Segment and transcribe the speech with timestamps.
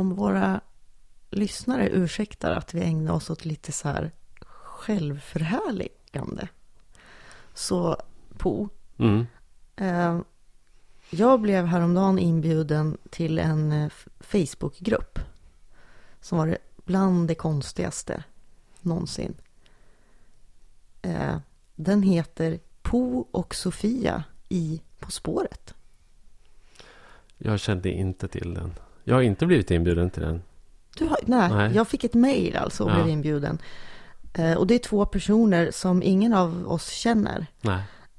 [0.00, 0.60] om våra
[1.30, 4.10] lyssnare ursäktar att vi ägnar oss åt lite så här
[4.42, 6.48] självförhärligande.
[7.54, 7.96] Så
[8.38, 8.68] Po,
[8.98, 9.26] Mm.
[9.76, 10.20] eh,
[11.10, 13.90] jag blev häromdagen inbjuden till en eh,
[14.20, 15.18] Facebookgrupp
[16.20, 18.24] som var bland det konstigaste
[18.80, 19.34] någonsin.
[21.02, 21.36] Eh,
[21.74, 25.74] den heter Po och Sofia i På spåret.
[27.38, 28.74] Jag kände inte till den.
[29.10, 30.42] Jag har inte blivit inbjuden till den.
[30.98, 31.72] Du har, nej, Nej.
[31.74, 32.94] jag fick ett mejl alltså och Ja.
[32.94, 33.58] blev inbjuden.
[34.34, 37.46] Eh, och det är två personer som ingen av oss känner.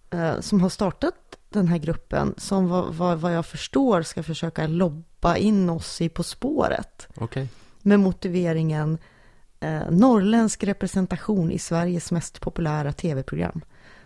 [0.10, 1.16] Eh, som har startat
[1.50, 6.10] den här gruppen som vad, vad, vad jag förstår ska försöka lobba in oss i
[6.10, 7.08] På spåret.
[7.16, 7.48] Okej.
[7.82, 8.98] Med motiveringen
[9.60, 13.62] eh, norrländsk representation i Sveriges mest populära tv-program.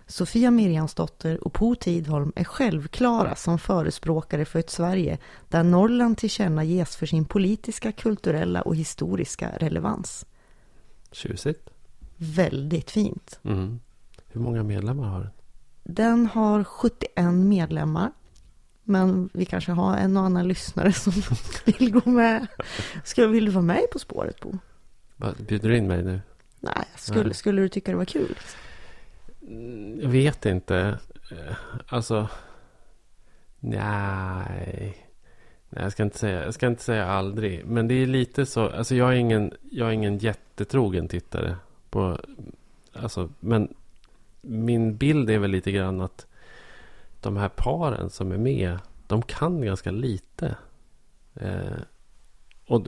[0.08, 5.18] Sofia Mirjansdotter och Po Tidholm är självklara som förespråkare för ett Sverige
[5.50, 10.26] där Norrland tillkännages för sin politiska, kulturella och historiska relevans.
[11.12, 11.70] Tjusigt.
[12.18, 13.40] Väldigt fint.
[13.44, 13.80] Mm.
[14.28, 15.30] Hur många medlemmar har den?
[15.84, 18.12] Den har 71 medlemmar.
[18.84, 21.14] Men vi kanske har en och annan lyssnare som
[21.66, 22.48] vill gå med.
[23.04, 24.58] Ska, vill du vara med På spåret, Bo?
[25.38, 26.22] Bjuder du in mig nu?
[26.60, 27.34] Nej, skulle, Nej.
[27.34, 28.36] skulle du tycka det var kul?
[30.02, 31.00] Jag vet inte.
[31.32, 31.56] Eh,
[31.88, 32.30] alltså.
[33.60, 34.98] Nej.
[35.70, 37.66] Nej, jag ska inte säga, jag ska inte säga aldrig.
[37.66, 38.70] Men det är lite så.
[38.70, 41.56] Alltså jag är ingen, jag är ingen jättetrogen tittare.
[41.90, 42.20] På,
[42.94, 43.74] alltså, men
[44.42, 46.28] min bild är väl lite grann att
[47.22, 48.80] de här paren som är med.
[49.08, 50.56] De kan ganska lite.
[51.34, 51.80] Eh,
[52.68, 52.88] och,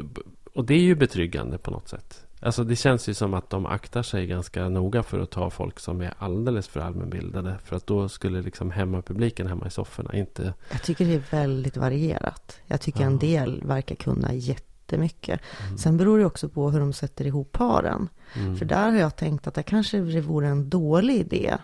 [0.53, 2.27] och det är ju betryggande på något sätt.
[2.48, 5.80] Alltså det känns ju som att de aktar sig ganska noga för att ta folk
[5.80, 7.56] som är alldeles för allmänbildade.
[7.64, 10.54] För att då skulle liksom hemmapubliken hemma i sofforna inte...
[10.72, 12.59] Jag tycker det är väldigt varierat.
[12.66, 13.08] Jag tycker Ja.
[13.08, 15.42] en del verkar kunna jättemycket.
[15.66, 15.78] Mm.
[15.78, 18.09] Sen beror det också på hur de sätter ihop paren.
[18.36, 18.58] Mm.
[18.58, 21.58] För där har jag tänkt att det kanske vore en dålig idé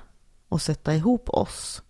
[0.49, 1.83] att sätta ihop oss.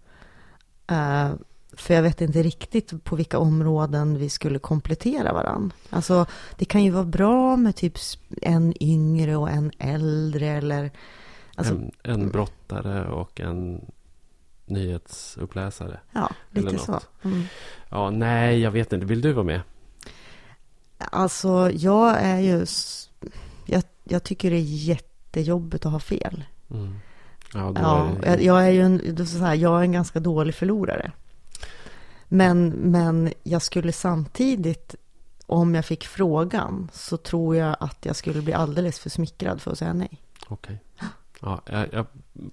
[0.87, 1.29] Eh,
[1.77, 5.73] för jag vet inte riktigt på vilka områden vi skulle komplettera varann.
[5.89, 6.25] Alltså
[6.57, 7.97] det kan ju vara bra med typ
[8.41, 10.91] en yngre och en äldre eller...
[11.55, 13.85] Alltså, en, en brottare och en
[14.65, 15.99] nyhetsuppläsare.
[16.11, 16.99] ja, lite så.
[17.23, 17.43] Mm.
[17.89, 19.05] Ja, nej, jag vet inte.
[19.05, 19.61] Vill du vara med?
[20.97, 22.65] Alltså jag är ju...
[23.65, 26.43] Jag, jag tycker det är jättejobbigt att ha fel.
[26.71, 26.95] Mm.
[27.53, 28.43] Ja, Ja, är det...
[28.43, 31.11] jag, jag är ju en, så här, jag är en ganska dålig förlorare.
[32.33, 34.95] Men, men jag skulle samtidigt,
[35.45, 39.71] om jag fick frågan, så tror jag att jag skulle bli alldeles för smickrad för
[39.71, 40.21] att säga nej.
[40.47, 40.79] Okej.
[41.41, 42.05] Ja, jag, jag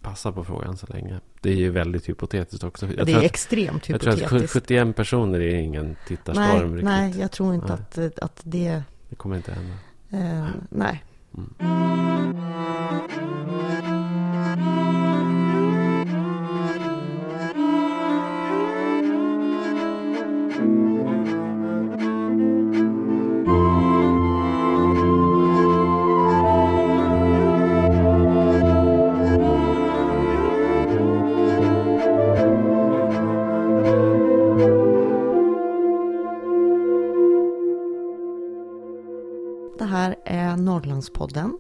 [0.03, 1.21] passar på frågan så länge.
[1.41, 2.87] Det är ju väldigt hypotetiskt också.
[2.87, 4.53] Jag det är att, extremt jag tror att hypotetiskt.
[4.53, 6.85] 71 personer är ingen tittarstorm Nej, riktigt.
[6.85, 8.07] nej, jag tror inte Nej.
[8.07, 8.83] att, att det...
[9.09, 9.75] Det kommer inte hända.
[10.11, 11.05] Eh, nej.
[11.31, 11.43] Det
[41.31, 41.59] Norrlandspodden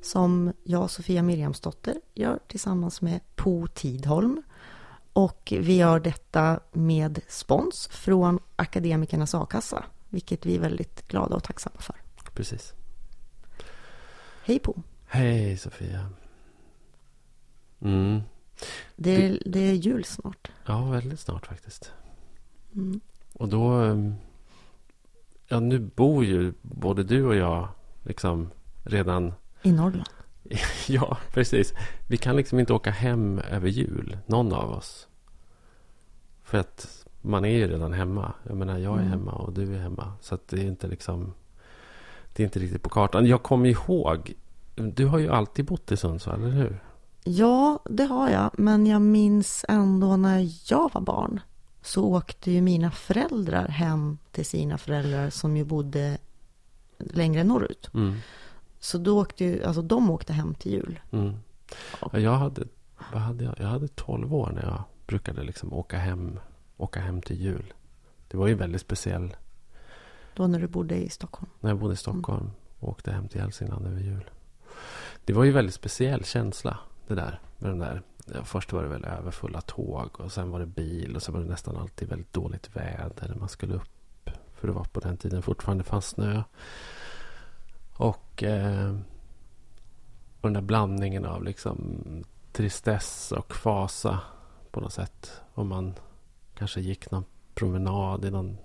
[0.00, 4.42] som jag, Sofia Mirjamsdotter, gör tillsammans med Po Tidholm.
[5.12, 11.42] Och vi gör detta med spons från Akademikernas a-kassa, vilket vi är väldigt glada och
[11.42, 11.96] tacksamma för.
[12.34, 12.74] Precis.
[14.44, 14.82] Hej Po!
[15.06, 16.10] Hej Sofia.
[17.80, 18.20] Mm.
[18.96, 20.50] Det är, det är jul snart.
[20.66, 21.92] Ja, väldigt snart faktiskt.
[22.74, 23.00] Mm.
[23.32, 23.70] Och då...
[23.70, 24.14] ehm,
[25.50, 27.68] Ja, nu bor ju både du och jag
[28.02, 28.50] liksom
[28.88, 29.32] redan...
[29.62, 30.08] I Norrland.
[30.88, 31.72] Ja, precis.
[32.06, 35.08] Vi kan liksom inte åka hem över jul, någon av oss.
[36.42, 38.32] För att man är ju redan hemma.
[38.46, 39.10] Jag menar, jag är Mm.
[39.10, 40.12] hemma och du är hemma.
[40.20, 41.34] Så det är inte liksom...
[42.32, 43.26] Det är inte riktigt på kartan.
[43.26, 44.34] Jag kommer ihåg...
[44.74, 46.82] Du har ju alltid bott i Sundsvall, eller hur?
[47.24, 48.50] Ja, det har jag.
[48.58, 51.40] Men jag minns ändå när jag var barn.
[51.82, 56.18] Så åkte ju mina föräldrar hem till sina föräldrar som ju bodde
[56.98, 57.90] längre norrut.
[57.94, 58.14] Mm.
[58.80, 61.00] Så då åkte ju, alltså de åkte hem till jul.
[61.10, 61.36] Mm.
[62.00, 62.62] Ja, jag hade,
[63.12, 63.54] vad hade jag?
[63.58, 66.40] Jag hade 12 år när jag brukade liksom åka hem,
[66.76, 67.74] åka hem till jul.
[68.28, 69.36] Det var ju väldigt speciell
[70.34, 71.50] Då när du bodde i Stockholm.
[71.60, 74.30] när jag bodde i Stockholm och åkte hem till Hälsingland över jul.
[75.24, 77.40] Det var ju väldigt speciell känsla det där.
[77.58, 78.02] Med den där.
[78.34, 81.40] Ja, först var det väl överfulla tåg och sen var det bil och sen var
[81.40, 85.16] det nästan alltid väldigt dåligt väder när man skulle upp För det var på den
[85.16, 86.42] tiden fortfarande fanns snö.
[87.98, 88.90] Och, eh,
[90.40, 92.04] och den där blandningen av liksom
[92.52, 94.20] tristess och fasa
[94.70, 95.40] på något sätt.
[95.54, 95.94] Om man
[96.54, 97.24] kanske gick någon
[97.54, 98.58] promenad i någon,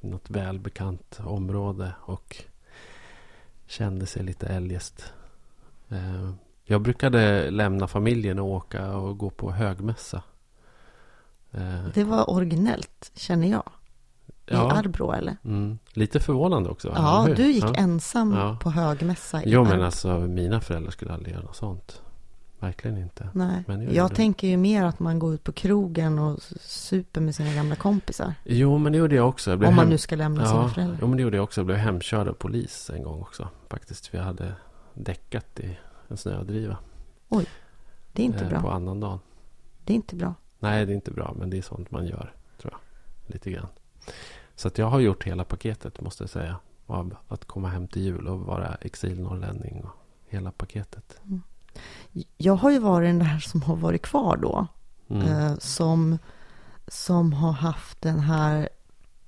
[0.00, 2.44] något välbekant område och
[3.66, 5.12] kände sig lite eljest.
[5.88, 6.32] Eh,
[6.64, 10.22] jag brukade lämna familjen och åka och gå på högmässa.
[11.50, 13.70] Eh, det var originellt, känner jag.
[14.46, 14.72] I ja.
[14.72, 15.36] Arbro eller?
[15.44, 15.78] Mm.
[15.92, 16.92] Lite förvånande också.
[16.94, 17.74] Ja, du gick ja.
[17.74, 18.58] ensam ja.
[18.62, 22.02] på högmässa i Jo, men alltså mina föräldrar skulle aldrig göra något sånt.
[22.62, 23.28] Verkligen inte.
[23.32, 27.34] Nej, jag, jag tänker ju mer att man går ut på krogen och super med
[27.34, 28.34] sina gamla kompisar.
[28.44, 29.50] Jo, men det gjorde jag också.
[29.50, 30.98] Jag Om man nu ska lämna ja, sina föräldrar.
[31.00, 31.60] Jo, men det gjorde jag också.
[31.60, 33.48] Jag blev hemkörd av polis en gång också.
[33.68, 34.54] Faktiskt, vi hade
[34.94, 35.78] däckat i
[36.08, 36.76] en snödriva.
[37.28, 37.46] Oj,
[38.12, 38.60] det är inte eh, bra.
[38.60, 39.18] På annan dagen.
[39.84, 40.34] Det är inte bra.
[40.58, 41.34] Nej, det är inte bra.
[41.38, 42.80] Men det är sånt man gör, tror jag.
[43.34, 43.66] Lite grann.
[44.56, 46.56] Så att jag har gjort hela paketet, måste jag säga.
[46.86, 49.90] Av att komma hem till jul och vara exilnorrlänning och
[50.28, 51.16] hela paketet.
[51.24, 51.42] Mm.
[52.36, 54.66] Jag har ju varit den där som har varit kvar då.
[55.08, 55.28] Mm.
[55.28, 56.18] Eh, som,
[56.88, 58.68] som har haft den här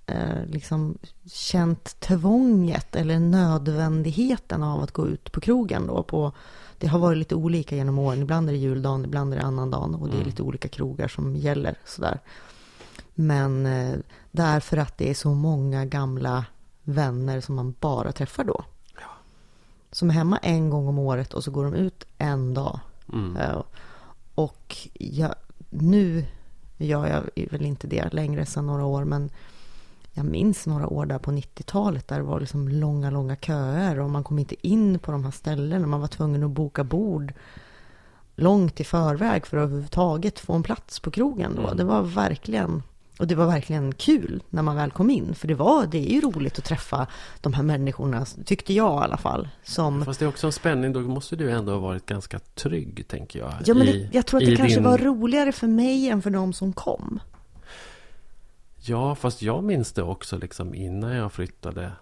[0.07, 0.99] eh, liksom
[1.33, 6.03] känt tvånget eller nödvändigheten av att gå ut på krogen då.
[6.03, 6.33] På,
[6.79, 8.23] det har varit lite olika genom åren.
[8.23, 10.27] Ibland är det juldagen, ibland är det annandagen och det är mm.
[10.27, 12.21] lite olika krogar som gäller sådär.
[13.15, 13.99] Men eh,
[14.31, 16.45] därför att det är så många gamla
[16.83, 18.65] vänner som man bara träffar då.
[18.95, 19.09] Ja.
[19.91, 22.81] Som är hemma en gång om året och så går de ut en dag.
[23.13, 23.37] Mm.
[23.37, 23.63] Uh,
[24.35, 25.35] och jag,
[25.71, 26.27] nu
[26.77, 29.31] gör jag väl inte det längre sedan några år men
[30.13, 34.11] jag minns några år där på 90-talet där det var liksom långa, långa köer och
[34.11, 35.87] man kom inte in på de här ställena.
[35.87, 37.33] Man var tvungen att boka bord
[38.37, 41.63] långt i förväg för att överhuvudtaget få en plats på krogen då.
[41.63, 41.77] Mm.
[41.77, 42.83] Det var verkligen
[43.19, 45.35] och det var verkligen kul när man väl kom in.
[45.35, 47.07] För det var, det är ju roligt att träffa
[47.41, 49.49] de här människorna, tyckte jag i alla fall.
[49.63, 50.05] Som...
[50.05, 53.39] Fast det är också en spänning, då måste du ändå ha varit ganska trygg, tänker
[53.39, 53.53] jag.
[53.65, 54.85] Ja, men det, jag tror att det kanske din...
[54.85, 57.21] var roligare för mig än för de som kom.
[58.81, 61.93] Ja, fast jag minns det också liksom innan jag flyttade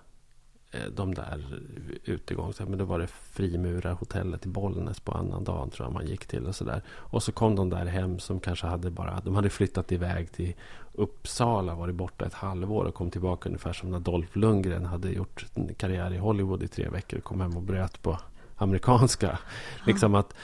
[0.74, 1.60] Eh, de där
[2.04, 2.60] utegångs...
[2.60, 6.46] Men då var det Frimurarhotellet i Bollnäs på annan dagen tror jag man gick till
[6.46, 6.82] och sådär.
[6.88, 9.20] Och så kom de där hem som kanske hade bara...
[9.20, 10.54] De hade flyttat iväg till
[10.94, 15.46] Uppsala, varit borta ett halvår och kom tillbaka ungefär som när Dolph Lundgren hade gjort
[15.76, 18.18] karriär i Hollywood i tre veckor och kom hem och bröt på
[18.56, 19.28] amerikanska.
[19.28, 19.38] Mm.
[19.86, 20.34] Liksom att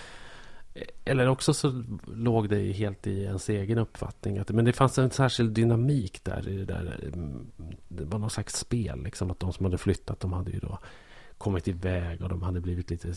[1.04, 4.38] eller också så låg det helt i ens egen uppfattning.
[4.38, 6.48] Att, men det fanns en särskild dynamik där.
[6.48, 7.46] I det, där mm,
[7.88, 9.02] det var någon slags spel.
[9.02, 10.78] Liksom, att de som hade flyttat, de hade ju då
[11.38, 13.14] kommit iväg och de hade blivit lite...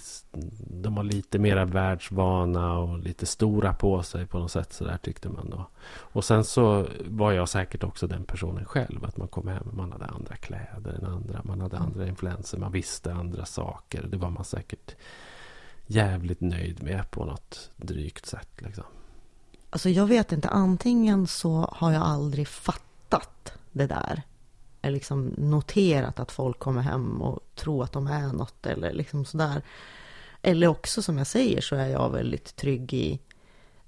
[0.69, 4.73] De var lite mera världsvana och lite stora på sig på något sätt.
[4.73, 5.68] Så där tyckte man då.
[5.88, 9.06] Och sen så var jag säkert också den personen själv.
[9.06, 11.41] Att man kom hem, man hade andra kläder än andra.
[11.44, 14.07] Man hade andra influenser, man visste andra saker.
[14.12, 14.95] Det var man säkert
[15.88, 18.50] jävligt nöjd med på något drygt sätt.
[18.57, 18.83] Liksom.
[19.69, 24.21] Alltså jag vet inte, antingen så har jag aldrig fattat det där.
[24.81, 29.25] Eller liksom noterat att folk kommer hem och tror att de är något eller liksom
[29.25, 29.61] sådär.
[30.41, 33.19] Eller också som jag säger så är jag väldigt trygg i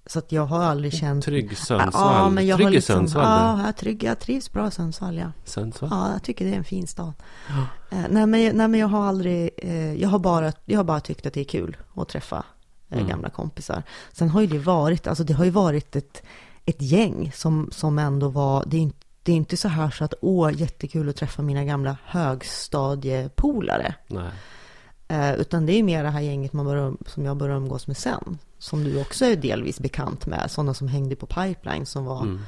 [0.06, 1.26] så att jag har aldrig känt...
[1.26, 2.16] Trygg Sundsvall?
[2.16, 3.60] Ja, men jag trygg har liksom, Sundsvall?
[3.60, 5.32] Ja, jag, trygg, jag trivs bra i Sundsvall, ja.
[5.44, 5.90] Sundsvall?
[5.92, 7.14] Ja, jag tycker det är en fin stad.
[7.50, 7.98] Ja.
[7.98, 9.50] Eh, nej, men, nej, men jag har aldrig...
[9.58, 12.44] Eh, jag, har bara, jag har bara tyckt att det är kul att träffa
[12.90, 13.10] eh, mm.
[13.10, 13.84] gamla kompisar.
[14.12, 16.24] Sen har ju det varit, alltså det har ju varit ett,
[16.66, 18.64] ett gäng som, som ändå var...
[18.68, 21.64] Det är, inte, det är inte så här så att åh, jättekul att träffa mina
[21.64, 23.96] gamla högstadiepolare.
[24.08, 24.32] Nej.
[25.08, 27.98] Eh, utan det är mer det här gänget man börjar, som jag började umgås med
[27.98, 28.38] sen.
[28.58, 30.52] Som du också är delvis bekant med.
[30.52, 32.40] Sådana som hängde på Pipeline som var mm.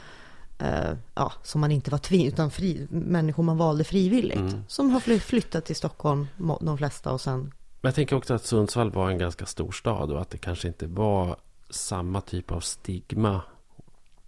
[0.60, 4.39] eh, ja, som man inte var tvingad, utan fri, människor man valde frivilligt.
[4.39, 4.63] Mm.
[4.67, 6.27] Som har flyttat till Stockholm,
[6.62, 7.39] de flesta, och sen...
[7.82, 10.67] Men jag tänker också att Sundsvall var en ganska stor stad och att det kanske
[10.67, 11.36] inte var
[11.70, 13.41] samma typ av stigma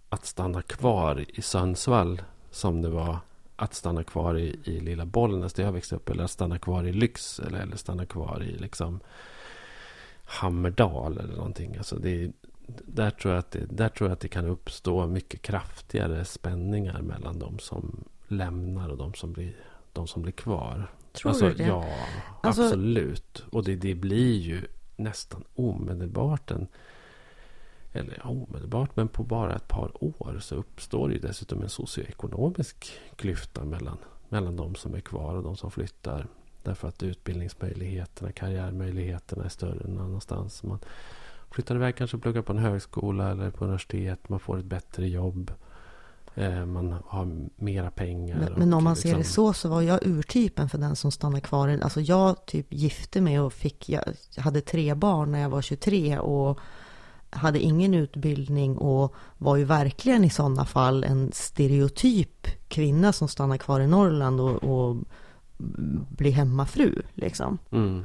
[0.08, 2.22] att stanna kvar i Sundsvall
[2.58, 3.18] som det var
[3.56, 6.08] att stanna kvar i, i lilla Bollnäs där jag växte upp.
[6.08, 7.58] Eller att stanna kvar i Lycksele.
[7.58, 9.00] Eller stanna kvar i liksom
[10.24, 11.76] Hammerdal eller någonting.
[11.76, 12.32] Alltså det,
[12.66, 17.02] där, tror jag att det, där tror jag att det kan uppstå mycket kraftigare spänningar
[17.02, 19.56] mellan de som lämnar och de som blir,
[19.92, 20.90] de som blir kvar.
[21.12, 21.66] Tror alltså, du det?
[21.66, 21.84] Ja,
[22.40, 22.62] alltså...
[22.62, 23.44] absolut.
[23.50, 24.62] Och det, det blir ju
[24.96, 26.66] nästan omedelbart en
[27.92, 33.64] eller omedelbart, men på bara ett par år så uppstår ju dessutom en socioekonomisk klyfta
[33.64, 36.26] mellan, mellan de som är kvar och de som flyttar.
[36.62, 40.62] Därför att utbildningsmöjligheterna, karriärmöjligheterna är större någon annanstans.
[40.62, 40.78] Man
[41.50, 44.28] flyttar iväg kanske och pluggar på en högskola eller på universitet.
[44.28, 45.52] Man får ett bättre jobb.
[46.34, 48.38] Eh, man har mera pengar.
[48.38, 51.12] Men, men om man ser liksom, det så, så var jag urtypen för den som
[51.12, 51.78] stannar kvar.
[51.82, 54.02] Alltså jag typ gifte mig och fick, jag
[54.36, 56.58] hade tre barn när jag var 23 och
[57.30, 63.56] hade ingen utbildning och var ju verkligen i sådana fall en stereotyp kvinna som stannar
[63.56, 64.96] kvar i Norrland och, och
[66.08, 67.58] blir hemmafru liksom.
[67.70, 68.04] Mm.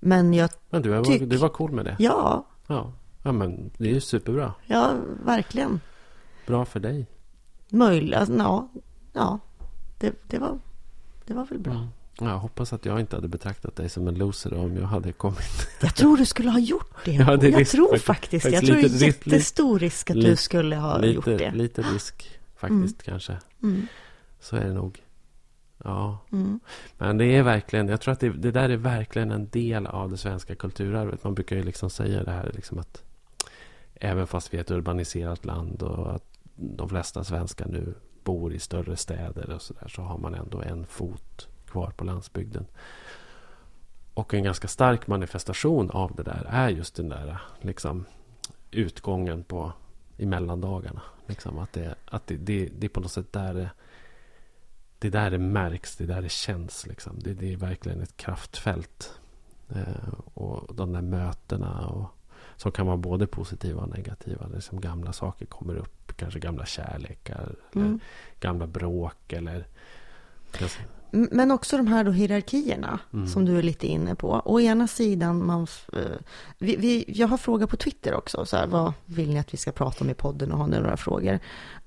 [0.00, 1.96] Men jag Men du, var, Tyck- du var cool med det?
[1.98, 2.92] Ja, Ja.
[3.22, 4.54] ja, men det är ju superbra.
[4.66, 4.90] ja,
[5.24, 5.80] verkligen.
[6.46, 7.06] Bra för dig.
[7.70, 8.68] Möjligt, alltså, ja,
[9.12, 9.38] ja
[9.98, 10.58] det, det, var,
[11.26, 11.72] det var väl bra.
[11.72, 11.86] Mm.
[12.20, 15.12] Ja, Jag hoppas att jag inte hade betraktat dig som en loser om jag hade
[15.12, 15.68] kommit.
[15.82, 17.12] Jag tror du skulle ha gjort det.
[17.12, 20.22] Ja, det jag risk- tror faktiskt- faktiskt, jag tror det är jättestor risk att du
[20.22, 21.56] lite- skulle ha gjort lite, det.
[21.56, 23.36] lite risk faktiskt kanske.
[23.62, 23.86] Mm,
[24.40, 24.98] Så är det nog.
[25.84, 26.60] Ja, mm,
[26.98, 30.10] men det är verkligen, jag tror att det, det där är verkligen en del av
[30.10, 31.24] det svenska kulturarvet.
[31.24, 33.02] Man brukar ju liksom säga det här liksom att
[33.94, 36.24] även fast vi är ett urbaniserat land och att
[36.56, 40.60] de flesta svenskar nu bor i större städer och så där så har man ändå
[40.62, 42.66] en fot kvar på landsbygden.
[44.14, 48.04] Och en ganska stark manifestation av det där är just den där liksom
[48.70, 49.72] utgången på
[50.16, 51.02] i mellandagarna.
[51.26, 53.70] Liksom att det, att det, det, det är på något sätt där det,
[54.98, 56.86] det är där det märks, det är där det känns.
[56.86, 57.18] Liksom.
[57.18, 59.20] Det, det är verkligen ett kraftfält.
[59.68, 62.08] Eh, och de där mötena och,
[62.56, 64.46] som kan vara både positiva och negativa.
[64.46, 68.00] Liksom gamla saker kommer upp, kanske gamla kärlekar, eller mm.
[68.40, 69.66] gamla bråk eller...
[71.14, 73.26] M- Men också de här då hierarkierna Mm.
[73.26, 74.42] som du är lite inne på.
[74.44, 75.98] Å ena sidan, man, eh,
[76.58, 79.58] vi, vi, jag har frågat på Twitter också, så här, vad vill ni att vi
[79.58, 81.38] ska prata om i podden och har ni några frågor?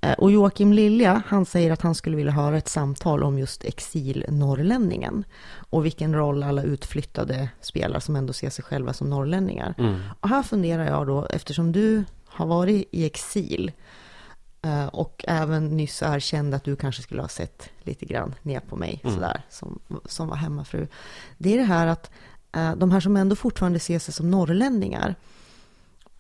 [0.02, 3.64] Eh, Och Joakim Lilja, han säger att han skulle vilja höra ett samtal om just
[3.64, 5.24] exilnorrlänningen
[5.70, 9.74] och vilken roll alla utflyttade spelar som ändå ser sig själva som norrlänningar.
[9.78, 10.00] Mm.
[10.20, 13.72] Och här funderar jag då, eftersom du har varit i exil
[14.92, 19.02] och även nyss erkände att du kanske skulle ha sett lite grann ner på mig
[19.04, 19.16] Mm.
[19.16, 20.88] sådär, som, som var hemmafru.
[21.38, 22.12] Det är det här att
[22.52, 25.16] eh, de här som ändå fortfarande ser sig som norrlänningar,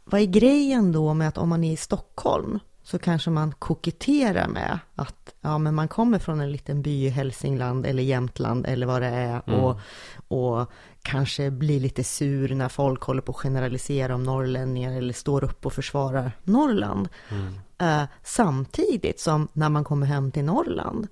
[0.03, 4.47] vad är grejen då med att om man är i Stockholm så kanske man koketterar
[4.47, 8.85] med att ja, men man kommer från en liten by i Hälsingland eller Jämtland eller
[8.87, 9.59] vad det är Mm.
[9.59, 9.79] och,
[10.27, 10.71] och
[11.05, 15.65] kanske blir lite sur när folk håller på att generalisera om norrlänningar eller står upp
[15.65, 17.09] och försvarar Norrland.
[17.29, 17.53] Mm.
[17.77, 21.07] Eh, samtidigt som när man kommer hem till Norrland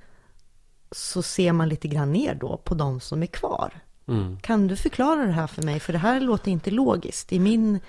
[0.91, 3.73] så ser man lite grann ner då på de som är kvar.
[4.07, 4.39] Mm.
[4.39, 5.79] Kan du förklara det här för mig?
[5.79, 7.79] För det här låter inte logiskt i min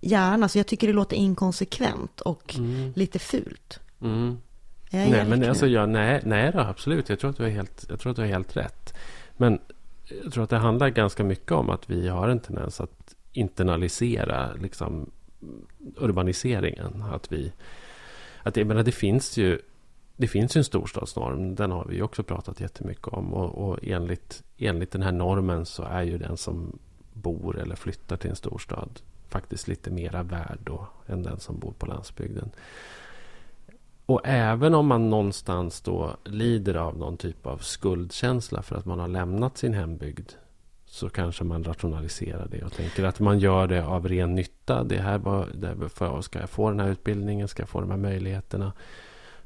[0.00, 0.48] hjärna.
[0.48, 2.92] Så jag tycker det låter inkonsekvent och Mm.
[2.96, 3.80] lite fult.
[4.02, 4.38] Mm.
[4.90, 5.48] Jag Nej, men nu?
[5.48, 7.08] alltså, ja, nej, nej då, absolut.
[7.08, 8.94] Jag tror, att du är helt, jag tror att du har helt rätt.
[9.36, 9.58] Men
[10.24, 14.52] jag tror att det handlar ganska mycket om att vi har en tendens att internalisera
[14.52, 15.10] liksom,
[15.96, 17.02] urbaniseringen.
[17.02, 17.52] Att vi,
[18.42, 19.60] att, jag menar, det finns ju
[20.16, 21.54] det finns ju en storstadsnorm.
[21.54, 23.34] Den har vi ju också pratat jättemycket om.
[23.34, 26.78] Och, och enligt, enligt den här normen så är ju den som
[27.12, 31.72] bor eller flyttar till en storstad faktiskt lite mera värd då än den som bor
[31.72, 32.50] på landsbygden.
[34.08, 38.98] Och även om man någonstans då lider av någon typ av skuldkänsla för att man
[38.98, 40.32] har lämnat sin hembygd
[40.86, 44.84] så kanske man rationaliserar det och tänker att man gör det av ren nytta.
[44.84, 47.80] Det här var, det här för, ska jag få den här utbildningen, ska jag få
[47.80, 48.72] de här möjligheterna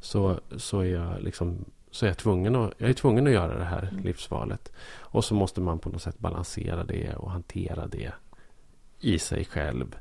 [0.00, 3.58] så, så, är, jag liksom, så är jag tvungen att, jag är tvungen att göra
[3.58, 4.04] det här Mm.
[4.04, 4.72] livsvalet.
[4.98, 8.12] Och så måste man på något sätt balansera det och hantera det
[9.00, 9.96] i sig själv.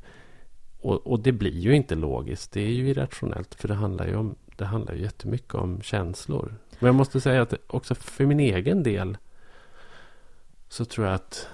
[0.80, 2.52] Och, och det blir ju inte logiskt.
[2.52, 3.54] Det är ju irrationellt.
[3.54, 6.54] För det handlar ju, om, det handlar ju jättemycket om känslor.
[6.78, 9.18] Men jag måste säga att också för min egen del
[10.68, 11.48] så tror jag att...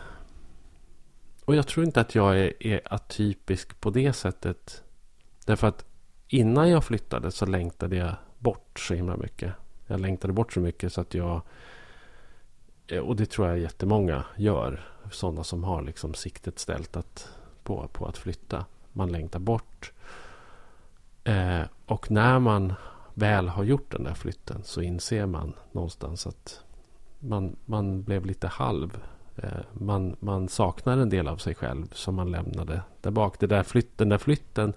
[1.45, 4.83] Och jag tror inte att jag är, är atypisk på det sättet.
[5.45, 5.85] Därför att
[6.29, 9.53] innan jag flyttade så längtade jag bort så himla mycket.
[9.87, 11.43] Jag längtade bort så mycket så att jag...
[13.03, 14.89] Och det tror jag jättemånga gör.
[15.11, 17.29] Sådana som har liksom siktet ställt att,
[17.63, 18.65] på, på att flytta.
[18.93, 19.93] Man längtar bort.
[21.29, 22.73] Eh, och när man
[23.15, 26.65] väl har gjort den där flytten så inser man någonstans att
[27.19, 29.03] man, man blev lite halv.
[29.37, 33.41] Eh, man, man saknar en del av sig själv som man lämnade där bak.
[33.41, 34.73] Det där flytt, den där flytten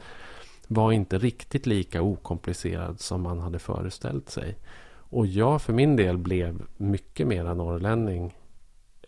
[0.67, 4.58] var inte riktigt lika okomplicerad som man hade föreställt sig.
[4.93, 8.36] Och jag för min del blev mycket mera norrlänning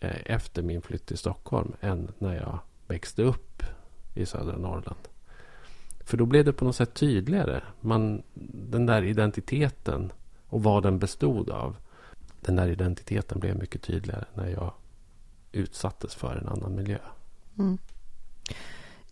[0.00, 3.62] eh, efter min flytt till Stockholm än när jag växte upp
[4.14, 5.08] i södra Norrland.
[6.04, 7.62] För då blev det på något sätt tydligare.
[7.80, 10.12] Man, den där identiteten
[10.48, 11.76] och vad den bestod av.
[12.40, 14.72] Den där identiteten blev mycket tydligare när jag
[15.52, 16.98] utsattes för en annan miljö.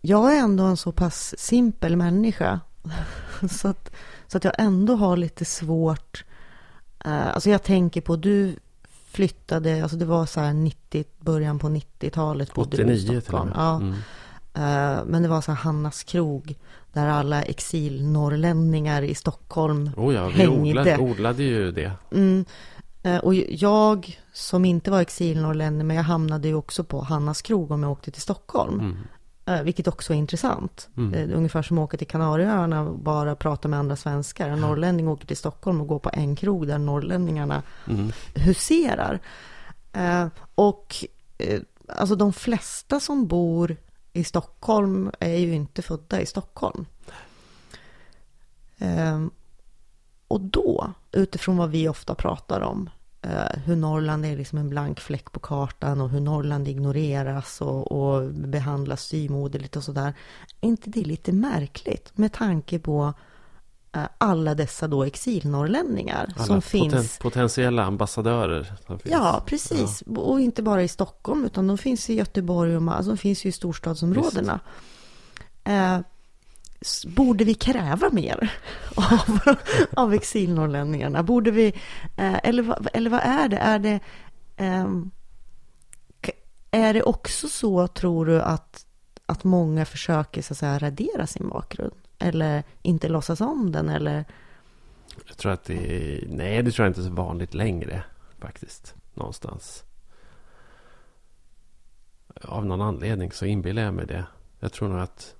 [0.01, 2.59] Jag är ändå en så pass simpel människa
[3.49, 3.91] så, att,
[4.27, 6.23] så att jag ändå har lite svårt.
[7.05, 8.55] Eh, alltså jag tänker på, du
[9.13, 12.49] flyttade, alltså det var så här 90, början på 90-talet.
[12.55, 13.53] 89 till och med.
[13.55, 13.75] Ja.
[13.75, 13.95] Mm.
[14.53, 16.55] Eh, men det var så Hannas krog.
[16.93, 20.69] Där alla exilnorrlänningar i Stockholm oh ja, vi hängde.
[20.69, 21.91] Odlade, odlade ju det.
[22.11, 22.45] Mm.
[23.03, 27.71] Eh, och jag som inte var exilnorrlänning, men jag hamnade ju också på Hannas krog
[27.71, 28.79] om jag åkte till Stockholm.
[28.79, 28.97] Mm.
[29.45, 30.89] Eh, vilket också är intressant.
[30.97, 31.31] Mm.
[31.33, 34.49] Ungefär som att åka till Kanarieöarna och bara prata med andra svenskar.
[34.49, 38.11] En norrlänning åker till Stockholm och går på en krog där norrlänningarna mm.
[38.35, 39.19] huserar.
[40.55, 40.95] Och
[41.87, 43.75] alltså de flesta som bor
[44.13, 46.85] i Stockholm är ju inte födda i Stockholm.
[48.77, 49.31] Ehm,
[50.27, 52.89] och då, utifrån vad vi ofta pratar om,
[53.21, 57.91] eh, hur Norrland är liksom en blank fläck på kartan och hur Norrland ignoreras och,
[57.91, 60.13] och behandlas styvmoderligt och sådär.
[60.61, 63.13] Är inte det lite märkligt med tanke på
[64.17, 67.17] alla dessa då exilnorrlänningar alla som poten finns.
[67.17, 68.73] Potentiella ambassadörer.
[69.03, 70.03] Ja, precis.
[70.05, 70.21] Ja.
[70.21, 73.49] Och inte bara i Stockholm utan de finns i Göteborg och alltså, de finns ju
[73.49, 74.59] i storstadsområdena.
[75.63, 75.99] Eh,
[77.07, 78.53] borde vi kräva mer
[78.95, 79.55] av,
[79.93, 81.23] av exilnorrlänningarna?
[81.23, 81.67] Borde vi,
[82.17, 83.57] eh, eller, eller vad är det?
[83.57, 83.99] Är det,
[84.57, 84.87] eh,
[86.71, 88.82] är det också så, tror du, att,
[89.25, 91.95] att många försöker så att säga, radera sin bakgrund?
[92.19, 93.89] Eller inte låtsas om den?
[93.89, 94.25] Eller?
[95.27, 98.03] Jag tror att det är, nej, det tror jag inte är så vanligt längre
[98.39, 98.95] faktiskt.
[99.13, 99.83] Någonstans.
[102.41, 104.25] Av någon anledning så inbillar jag mig det.
[104.59, 105.35] Jag tror nog att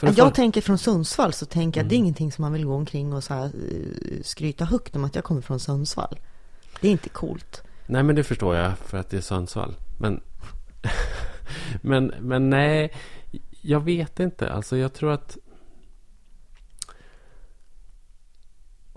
[0.00, 0.30] jag för...
[0.30, 1.86] tänker från Sundsvall så tänker jag mm.
[1.86, 2.04] att det är mm.
[2.04, 5.24] ingenting som man vill gå omkring och så här, eh, skryta högt om att jag
[5.24, 6.20] kommer från Sundsvall.
[6.80, 7.62] Det är inte coolt.
[7.86, 9.76] Nej, men det förstår jag för att det är Sundsvall.
[9.98, 10.20] Men,
[11.80, 12.92] men, men nej,
[13.62, 14.52] jag vet inte.
[14.52, 15.36] Alltså jag tror att...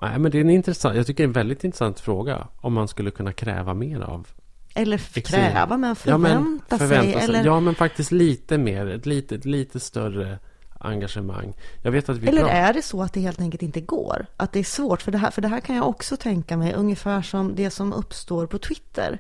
[0.01, 2.47] Nej, men det är en intressant, jag tycker det är en väldigt intressant fråga.
[2.55, 4.27] Om man skulle kunna kräva mer av
[4.75, 7.13] eller kräva, men förvänta, ja, men förvänta sig.
[7.13, 7.29] sig.
[7.29, 7.45] Eller...
[7.45, 8.87] Ja, men faktiskt lite mer.
[8.87, 10.39] Ett lite, lite större
[10.79, 11.53] engagemang.
[11.81, 14.25] Jag vet att vi Eller är det så att det helt enkelt inte går?
[14.37, 15.01] Att det är svårt?
[15.01, 17.93] För det, här, för det här kan jag också tänka mig, ungefär som det som
[17.93, 19.19] uppstår på Twitter.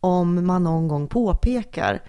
[0.00, 2.02] Om man någon gång påpekar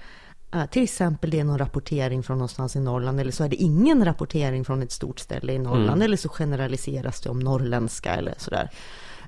[0.72, 4.06] till exempel det är någon rapportering från någonstans i Norrland eller så är det ingen
[4.06, 6.02] rapportering från ett stort ställe i Norrland mm.
[6.02, 8.70] eller så generaliseras det om norrländska eller sådär.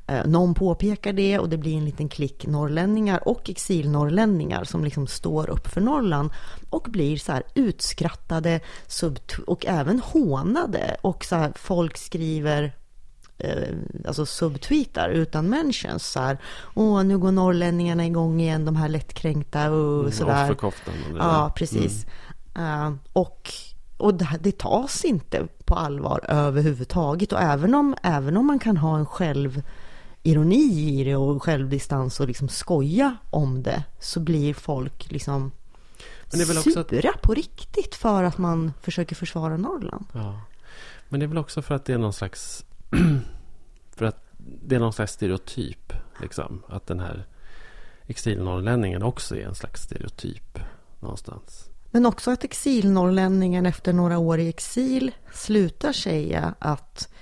[0.08, 5.08] Eh, någon påpekar det och det blir en liten klick norrlänningar och exilnorrlänningar som liksom
[5.08, 6.30] står upp för Norrland
[6.70, 8.60] och blir så här utskrattade
[9.48, 12.72] och även hånade och så folk skriver eh,
[14.08, 16.38] alltså subtweetar utan mentions så här.
[16.74, 20.56] Åh, nu går norrlänningarna igång igen, de här lättkränkta och mm, sådär.
[21.18, 22.06] Ja, precis.
[22.56, 22.88] Mm.
[22.88, 23.54] Uh, och
[24.02, 27.34] och det, det tas inte på allvar överhuvudtaget.
[27.34, 29.62] Och även om, även om man kan ha en själv
[30.24, 35.52] ironi i det och självdistans och liksom skoja om det så blir folk liksom
[36.30, 37.22] sura att...
[37.22, 40.06] på riktigt för att man försöker försvara Norrland.
[40.14, 40.42] Ja.
[41.10, 42.66] Men det är väl också för att det är någon slags
[43.96, 45.94] för att det är någon slags stereotyp.
[46.22, 46.64] Liksom.
[46.68, 47.26] Att den här
[48.06, 50.60] exilnorrlänningen också är en slags stereotyp
[51.00, 51.70] någonstans.
[51.92, 57.14] Men också att exilnorrlänningen efter några år i exil slutar säga att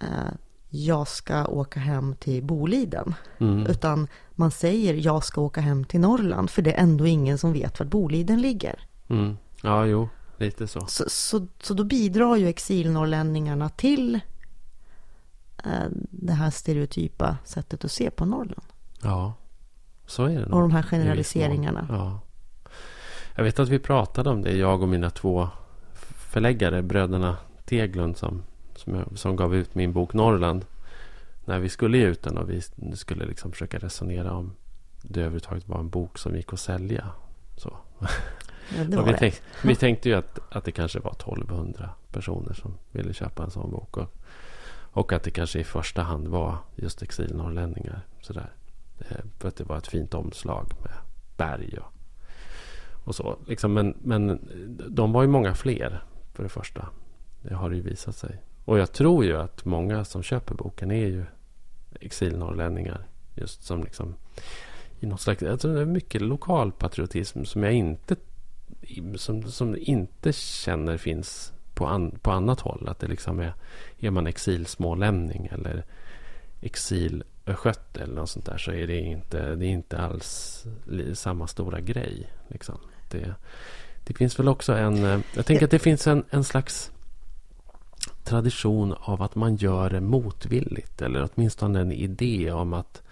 [0.00, 0.32] eh,
[0.68, 3.14] jag ska åka hem till Boliden.
[3.38, 3.66] Mm.
[3.66, 6.50] Utan man säger jag ska åka hem till Norrland.
[6.50, 8.88] För det är ändå ingen som vet var Boliden ligger.
[9.08, 9.36] Mm.
[9.62, 10.80] Ja, jo, lite så.
[10.86, 11.46] Så, så.
[11.62, 14.20] så då bidrar ju exilnorrlänningarna till
[16.10, 18.66] det här stereotypa sättet att se på Norrland.
[19.02, 19.34] Ja,
[20.06, 20.54] så är det nog.
[20.54, 21.86] Och de här generaliseringarna.
[21.90, 22.20] Ja.
[23.34, 25.48] Jag vet att vi pratade om det, jag och mina två
[26.16, 28.42] förläggare, bröderna Teglund som
[28.82, 30.64] som, jag, som gav ut min bok Norrland.
[31.44, 32.60] När vi skulle ge ut den och vi
[32.96, 34.52] skulle liksom försöka resonera om
[35.02, 37.08] det överhuvudtaget var en bok som gick att sälja.
[37.56, 37.76] Så.
[37.98, 43.12] Ja, vi, tänk, vi, tänkte ju att, att det kanske var 1200 personer som ville
[43.12, 43.96] köpa en sån bok.
[43.96, 44.14] Och,
[44.92, 48.00] och att det kanske i första hand var just exilnorrlänningar.
[48.20, 48.52] Sådär.
[48.98, 50.92] Eh, för att det var ett fint omslag med
[51.36, 51.92] berg och,
[53.04, 53.36] och så.
[53.46, 54.36] Liksom, men, men eh,
[54.88, 56.88] de var ju många fler för det första.
[57.42, 58.42] Det har det ju visat sig.
[58.64, 61.24] Och jag tror ju att många som köper boken är ju
[62.00, 63.06] exilnorrlänningar.
[63.34, 64.14] Just som liksom
[65.00, 68.16] i något slags, alltså det är mycket lokalpatriotism som jag inte
[69.16, 72.88] som, som inte känner finns på, an, på annat håll.
[72.88, 73.52] Att det liksom är,
[73.98, 75.84] är man exilsmålänning eller
[76.60, 80.64] exilöstgöte eller något sånt där så är det inte, det är inte alls
[81.14, 82.30] samma stora grej.
[82.48, 82.78] Liksom.
[83.10, 83.34] Det,
[84.04, 86.92] det finns väl också en, eh, jag tänker att det finns en, en slags
[88.24, 91.02] tradition av att man gör det motvilligt.
[91.02, 93.02] Eller åtminstone en idé om att...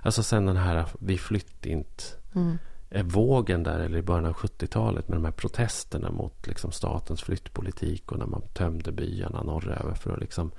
[0.00, 2.04] Alltså sen den här Vi flytt inte.
[2.34, 2.58] Mm.
[2.94, 7.22] Eh, vågen där, eller i början av 70-talet med de här protesterna mot liksom, statens
[7.22, 10.50] flyttpolitik och när man tömde byarna norröver för att liksom,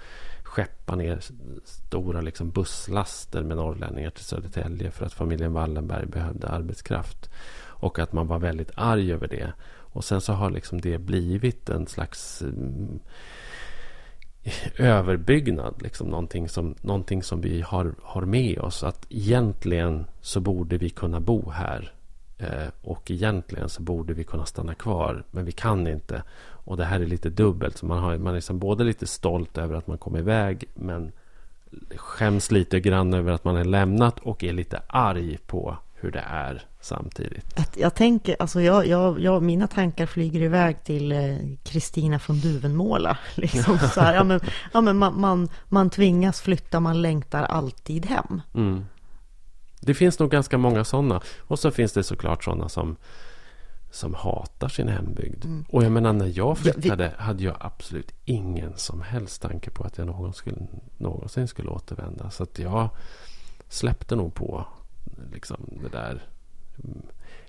[0.43, 1.19] skeppa ner
[1.63, 7.29] stora liksom, busslaster med norrlänningar till Södertälje för att familjen Wallenberg behövde arbetskraft.
[7.65, 9.53] Och att man var väldigt arg över det.
[9.67, 12.99] Och sen så har liksom det blivit en slags mm,
[14.77, 15.81] överbyggnad.
[15.81, 18.83] Liksom någonting, som, någonting som vi har, har med oss.
[18.83, 21.94] Att egentligen så borde vi kunna bo här.
[22.37, 25.23] Eh, och egentligen så borde vi kunna stanna kvar.
[25.31, 26.23] Men vi kan inte.
[26.47, 27.77] Och det här är lite dubbelt.
[27.77, 30.63] Så man, har, man är liksom både lite stolt över att man kom iväg.
[30.73, 31.11] Men
[31.95, 34.19] skäms lite grann över att man är lämnat.
[34.19, 37.59] Och är lite arg på hur det är samtidigt.
[37.77, 43.17] Jag tänker, alltså jag, jag, jag, mina tankar flyger iväg till eh, Kristina från Duvenmåla.
[43.35, 44.39] Liksom så här, ja, men,
[44.73, 48.41] ja, men man, man, man tvingas flytta, man längtar alltid hem.
[48.53, 48.85] Mm.
[49.79, 51.21] Det finns nog ganska många sådana.
[51.39, 52.95] Och så finns det såklart sådana som,
[53.91, 55.45] som hatar sin hembygd.
[55.45, 55.65] Mm.
[55.69, 57.23] Och jag menar när jag flyttade ja, vi...
[57.23, 60.57] hade jag absolut ingen som helst tanke på att jag någon skulle,
[60.97, 62.29] någonsin skulle återvända.
[62.29, 62.89] Så att jag
[63.69, 64.65] släppte nog på
[65.31, 66.23] liksom det där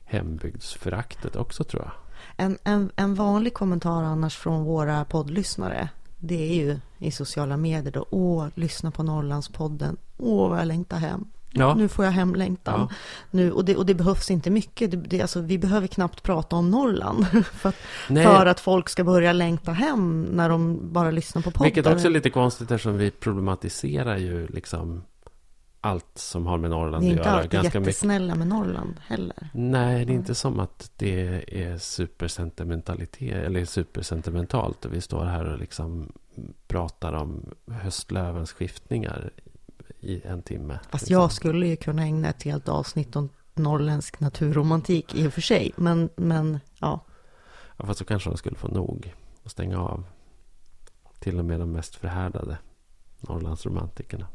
[0.05, 1.93] hembygdsföraktet också tror jag.
[2.37, 7.93] En, en, en vanlig kommentar annars från våra poddlyssnare det är ju i sociala medier
[7.93, 8.07] då.
[8.11, 9.97] Åh, lyssna på Norrlandspodden.
[10.17, 11.25] Åh, vad jag längtar hem.
[11.57, 11.75] Ja.
[11.75, 12.81] Nu får jag hemlängtan.
[12.81, 12.97] Ja.
[13.31, 14.91] Nu, och, det, och det behövs inte mycket.
[14.91, 17.27] Det, det, alltså, vi behöver knappt prata om Norrland.
[17.53, 21.65] För att, för att folk ska börja längta hem när de bara lyssnar på podden.
[21.65, 25.03] Vilket också är lite konstigt eftersom vi problematiserar ju liksom
[25.87, 27.17] allt som har med Norrland att göra.
[27.17, 28.39] Det är inte alltid jättesnälla mycket.
[28.39, 29.51] med Norrland heller.
[29.55, 34.85] Nej, det är inte som att det är supersentimentalitet eller supersentimentalt.
[34.85, 36.13] Och vi står här och liksom
[36.69, 39.31] pratar om höstlövens skiftningar
[40.01, 40.79] i en timme.
[40.91, 41.13] Fast liksom.
[41.13, 45.73] jag skulle ju kunna ägna ett helt avsnitt om norrländsk naturromantik i och för sig.
[45.77, 47.05] Men, men ja.
[47.77, 47.87] ja.
[47.87, 50.05] Fast så kanske de skulle få nog och stänga av.
[51.19, 52.59] Till och med de mest förhärdade
[53.21, 54.27] Norrlandsromantikerna.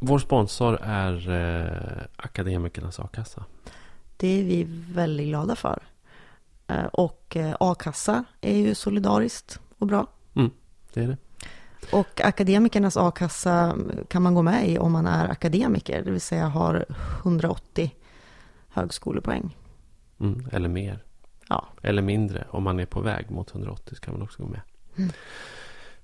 [0.00, 3.44] Vår sponsor är eh, Akademikernas a-kassa.
[4.16, 5.82] Det är vi väldigt glada för.
[6.66, 10.06] Eh, och eh, a-kassa är ju solidariskt och bra.
[10.34, 10.50] Mm,
[10.94, 11.16] det är det.
[11.92, 13.76] Och akademikernas a-kassa
[14.08, 16.84] kan man gå med i om man är akademiker, det vill säga har
[17.22, 17.94] 180
[18.68, 19.56] högskolepoäng.
[20.20, 21.04] Mm, eller mer.
[21.48, 21.68] Ja.
[21.82, 22.46] Eller mindre.
[22.50, 24.60] Om man är på väg mot 180 så kan man också gå med.
[24.96, 25.10] Mm.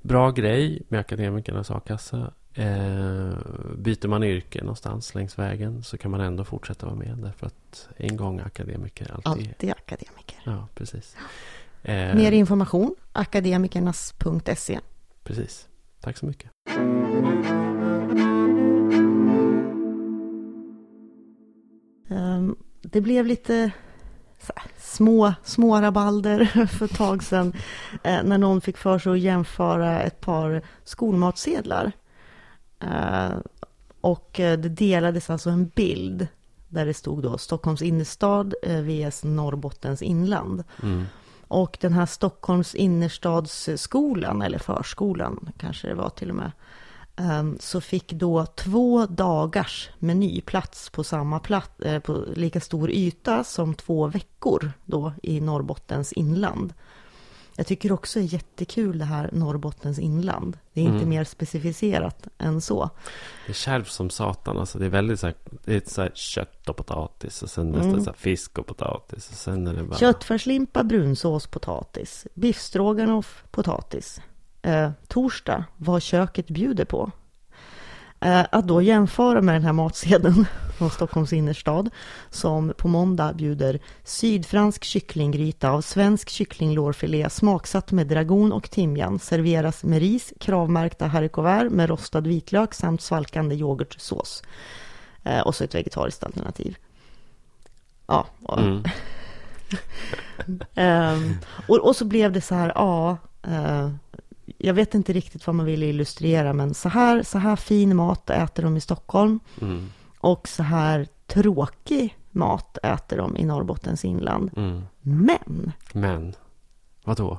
[0.01, 2.33] Bra grej med akademikernas a-kassa.
[2.55, 3.35] Eh,
[3.77, 7.19] byter man yrke någonstans längs vägen så kan man ändå fortsätta vara med.
[7.19, 10.39] Därför att en gång akademiker, alltid, alltid akademiker.
[10.45, 11.17] Ja, precis.
[11.83, 14.81] Eh, Mer information, akademikernas.se.
[15.25, 15.69] Precis.
[16.01, 16.51] Tack så mycket.
[22.11, 23.71] Um, det blev lite
[24.79, 27.53] små, små rabalder för ett tag sedan
[28.03, 31.93] eh, när någon fick för sig att jämföra ett par skolmatsedlar.
[32.81, 33.31] Eh,
[34.01, 36.27] och eh, det delades alltså en bild
[36.69, 40.65] där det stod då Stockholms innerstad vs Norrbottens inland.
[40.83, 41.05] Mm.
[41.49, 46.53] Och den här Stockholms innerstadsskolan, eller förskolan kanske det var till och med,
[47.17, 53.45] ehm, så fick då två dagars menyplats på samma plats, eh, på lika stor yta
[53.45, 56.73] som två veckor då i Norrbottens inland.
[57.59, 60.59] Jag tycker också det är jättekul det här Norrbottens inland.
[60.73, 61.09] Det är inte mm.
[61.09, 62.91] mer specificerat än så.
[63.47, 64.59] Det är kärvt som satan.
[64.59, 67.43] Alltså det är väldigt så här, det är så här kött och potatis.
[67.43, 68.05] Och sen nästan mm.
[68.05, 69.29] så fisk och potatis.
[69.31, 69.99] Och sen är det bara...
[69.99, 72.27] Köttfärslimpa, brunsås, potatis.
[72.35, 74.21] Biffstroganoff, potatis
[74.63, 77.11] eh, torsdag vad köket bjuder på.
[78.21, 80.47] Eh, att då jämföra med den här matsedeln
[80.79, 81.91] från Stockholms innerstad
[82.31, 89.85] som på måndag bjuder sydfransk kycklinggryta av svensk kycklinglårfilé smaksatt med dragon och timjan serveras
[89.85, 94.43] med ris, kravmärkta haricots med rostad vitlök samt svalkande yoghurtsås.
[95.25, 96.77] Eh, och så ett vegetariskt alternativ.
[98.07, 98.27] Ja.
[98.59, 98.85] Mm.
[100.75, 101.39] um,
[101.69, 103.17] och, och, så blev det så här, ja,
[103.49, 103.91] uh,
[104.59, 108.31] jag vet inte riktigt vad man vill illustrera, men så här, så här fin mat
[108.31, 109.41] äter de i Stockholm.
[109.61, 109.93] Mm.
[110.19, 114.51] Och så här tråkig mat äter de i Norrbottens inland.
[114.57, 114.83] Mm.
[115.01, 115.73] Men.
[115.93, 116.35] Men.
[117.05, 117.39] Vadå?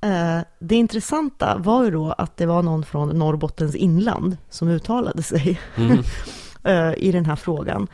[0.00, 5.22] Eh, det intressanta var ju då att det var någon från Norrbottens inland som uttalade
[5.22, 5.98] sig mm.
[6.64, 7.88] eh, i den här frågan.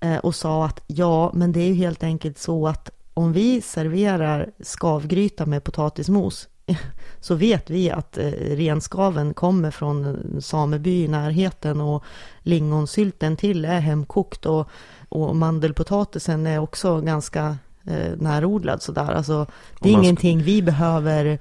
[0.00, 3.60] Eh, och sa att ja, men det är ju helt enkelt så att om vi
[3.60, 6.48] serverar skavgryta med potatismos
[7.20, 12.04] så vet vi att eh, renskaven kommer från sameby i närheten och
[12.42, 14.68] lingonsylten till är hemkokt och,
[15.08, 19.12] och mandelpotatisen är också ganska eh, närodlad sådär.
[19.12, 19.46] Alltså,
[19.80, 21.38] det är ingenting vi behöver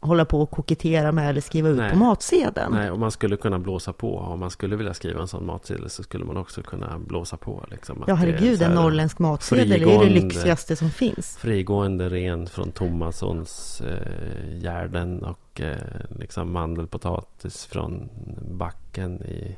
[0.00, 1.90] hålla på och kokettera med eller skriva ut Nej.
[1.90, 2.72] på matsedeln.
[2.72, 4.18] Nej, och man skulle kunna blåsa på.
[4.18, 7.64] Om man skulle vilja skriva en sån matsedel så skulle man också kunna blåsa på.
[7.70, 11.36] Liksom, Ja, herregud, en norrländsk matsedel är det lyxigaste som finns.
[11.36, 15.76] Frigående ren från Tomassons eh, gärden och eh,
[16.18, 18.08] liksom mandelpotatis från
[18.50, 19.56] backen i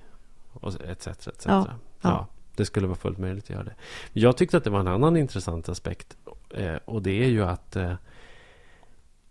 [0.52, 1.07] och etc.
[1.07, 1.28] etc.
[1.46, 1.68] Ja, Ja,
[2.00, 2.26] ja.
[2.57, 3.74] det skulle vara fullt möjligt att göra det.
[4.12, 6.16] Jag tyckte att det var en annan intressant aspekt
[6.50, 7.94] eh, och det är ju att eh,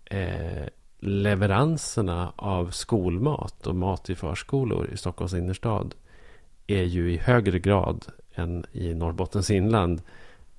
[0.06, 0.68] eh,
[1.04, 5.96] leveranserna av skolmat och mat i förskolor i Stockholms innerstad
[6.68, 10.02] är ju i högre grad än i Norrbottens inland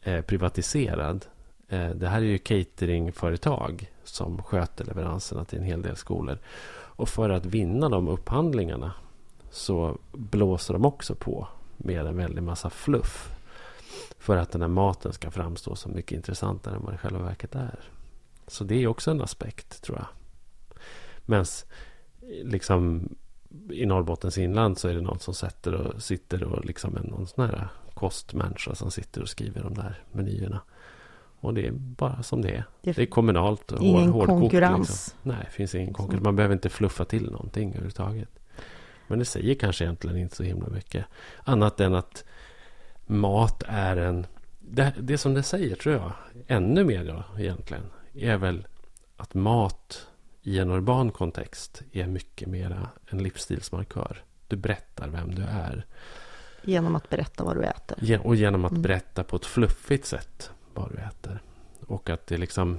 [0.03, 1.27] eh, privatiserad.
[1.69, 6.39] Eh, det här är ju cateringföretag som sköter leveranserna till en hel del skolor.
[6.75, 8.93] Och för att vinna de upphandlingarna
[9.51, 13.31] så blåser de också på med en väldig massa fluff.
[14.19, 17.23] För att den här maten ska framstå som mycket intressantare än vad det i själva
[17.23, 17.79] verket är.
[18.47, 20.07] Så det är också en aspekt tror jag.
[21.25, 21.45] Men
[22.45, 23.09] liksom
[23.71, 27.27] i Norrbottens inland så är det någon som sätter och sitter och liksom en någon
[27.27, 30.61] sån här kostmänniska som sitter och skriver de där menyerna.
[31.41, 32.65] Och det är bara som det är.
[32.83, 34.41] Det- Det är kommunalt och Ingen hårdkokt.
[34.41, 34.89] konkurrens.
[34.89, 35.19] Liksom.
[35.23, 36.21] Nej, det finns ingen konkurrens.
[36.23, 36.25] Så.
[36.25, 38.29] Man behöver inte fluffa till någonting överhuvudtaget.
[39.09, 41.05] Men det säger kanske egentligen inte så himla mycket.
[41.45, 42.25] Annat än att
[43.07, 44.27] mat är en...
[44.61, 46.13] Det, det som det säger tror jag,
[46.47, 47.83] ännu mer då egentligen,
[48.15, 48.67] är väl
[49.17, 50.07] att mat
[50.43, 54.23] i en urban kontext är mycket mera en livsstilsmarkör.
[54.49, 55.87] Du berättar vem du är.
[56.63, 58.21] Genom att berätta vad du äter.
[58.27, 58.83] Och genom att Mm.
[58.83, 61.43] berätta på ett fluffigt sätt vad du äter.
[61.87, 62.79] Och att det liksom...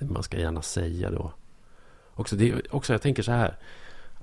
[0.00, 1.32] Man ska gärna säga då.
[2.14, 3.56] Också, det, också jag tänker så här.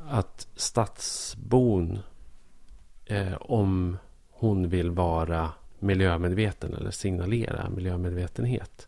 [0.09, 1.99] Att stadsbon,
[3.05, 3.97] eh, om
[4.31, 8.87] hon vill vara miljömedveten eller signalera miljömedvetenhet.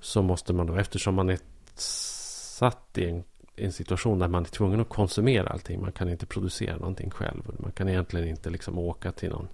[0.00, 1.38] Så måste man då, eftersom man är
[1.80, 3.24] satt i en,
[3.56, 5.80] en situation där man är tvungen att konsumera allting.
[5.80, 7.42] Man kan inte producera någonting själv.
[7.58, 9.48] Man kan egentligen inte liksom åka till någon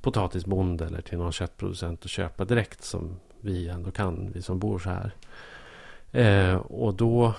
[0.00, 4.78] potatisbonde eller till någon köttproducent och köpa direkt som vi ändå kan, vi som bor
[4.78, 5.14] så här.
[6.12, 7.34] Eh, och då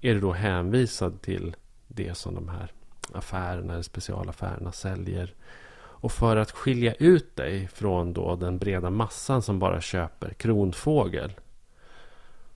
[0.00, 1.56] är du då hänvisad till
[1.88, 2.72] det som de här
[3.12, 5.34] affärerna eller specialaffärerna säljer.
[5.74, 11.32] Och för att skilja ut dig från då den breda massan som bara köper kronfågel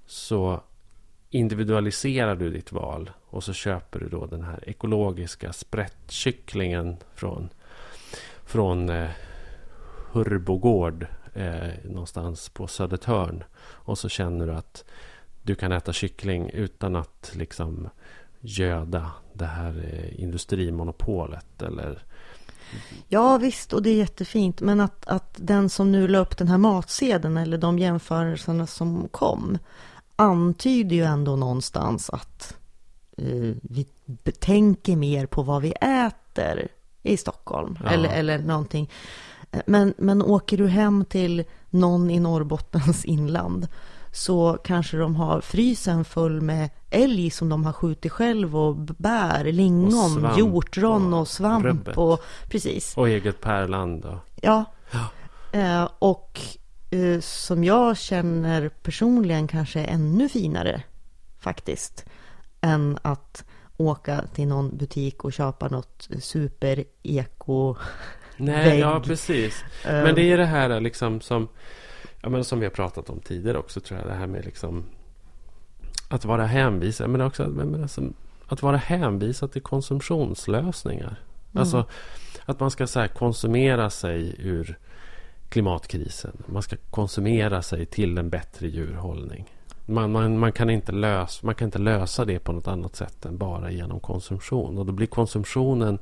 [0.06, 0.60] så
[1.30, 7.48] individualiserar du ditt val och så köper du då den här ekologiska sprättkycklingen från,
[8.44, 9.10] från eh,
[10.12, 13.44] Hurbogård eh, någonstans på Södertörn.
[13.60, 14.84] Och så känner du att
[15.42, 17.88] du kan äta kyckling utan att liksom
[18.40, 22.02] göda det här eh, industrimonopolet eller
[23.08, 24.60] Ja visst, och det är jättefint.
[24.60, 29.08] Men att, att den som nu la upp den här matsedeln eller de jämförelserna som
[29.08, 29.58] kom
[30.16, 32.56] antyder ju ändå någonstans att
[33.18, 33.86] eh, vi
[34.38, 36.68] tänker mer på vad vi äter
[37.02, 37.78] i Stockholm.
[37.84, 37.90] Ja.
[37.90, 38.90] Eller, eller någonting.
[39.66, 43.68] Men, men åker du hem till någon i Norrbottens inland
[44.12, 49.44] så kanske de har frysen full med älg som de har skjutit själv och bär,
[49.44, 51.96] lingon, Och svamp hjortron och och svamp rubbet.
[51.96, 52.96] och precis.
[52.96, 54.04] och eget pärland.
[54.04, 54.64] Och, Ja.
[54.90, 55.08] Ja.
[55.58, 56.40] Eh, och
[57.20, 60.82] som jag känner personligen kanske är ännu finare
[61.38, 62.04] faktiskt.
[62.60, 63.44] Än att
[63.76, 67.74] åka till någon butik och köpa något super eko.
[68.36, 68.80] Nej, Vägg.
[68.80, 69.64] ja precis.
[69.86, 71.48] eh, Men det är det här liksom som,
[72.22, 74.08] ja, men som vi har pratat om tidigare också tror jag.
[74.08, 74.84] Det här med liksom
[76.08, 77.10] att vara hänvisad.
[77.10, 78.02] Men också men alltså,
[78.46, 81.16] att vara hänvisad till konsumtionslösningar.
[81.52, 81.86] Alltså
[82.44, 84.78] att man ska så konsumera sig ur
[85.54, 86.42] klimatkrisen.
[86.46, 89.54] Man ska konsumera sig till en bättre djurhållning.
[89.86, 93.24] Man, man, man, kan inte lösa, man kan inte lösa det på något annat sätt
[93.24, 94.78] än bara genom konsumtion.
[94.78, 95.98] Och då blir konsumtionen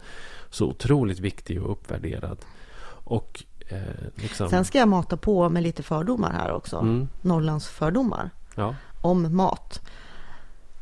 [0.51, 2.39] så otroligt viktig och uppvärderad.
[3.05, 3.79] Och eh,
[4.15, 4.49] liksom...
[4.49, 6.77] Sen ska jag mata på med lite fördomar här också.
[6.77, 8.75] Mm, Norrlandsfördomar ja.
[9.01, 9.81] om mat.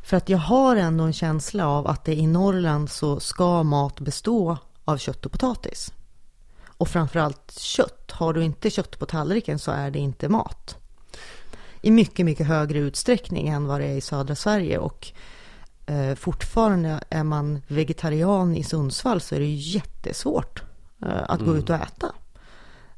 [0.03, 4.01] För att jag har ändå en känsla av att det i Norrland så ska mat
[4.01, 5.93] bestå av kött och potatis.
[6.81, 8.11] Och framförallt kött.
[8.11, 10.77] Har du inte kött på tallriken så är det inte mat.
[11.83, 14.79] I mycket, mycket högre utsträckning än vad det är i södra Sverige.
[14.79, 15.13] Och
[15.87, 20.63] eh, fortfarande är man vegetarian i Sundsvall så är det jättesvårt
[21.03, 21.59] eh, att gå Mm.
[21.59, 22.13] ut och äta.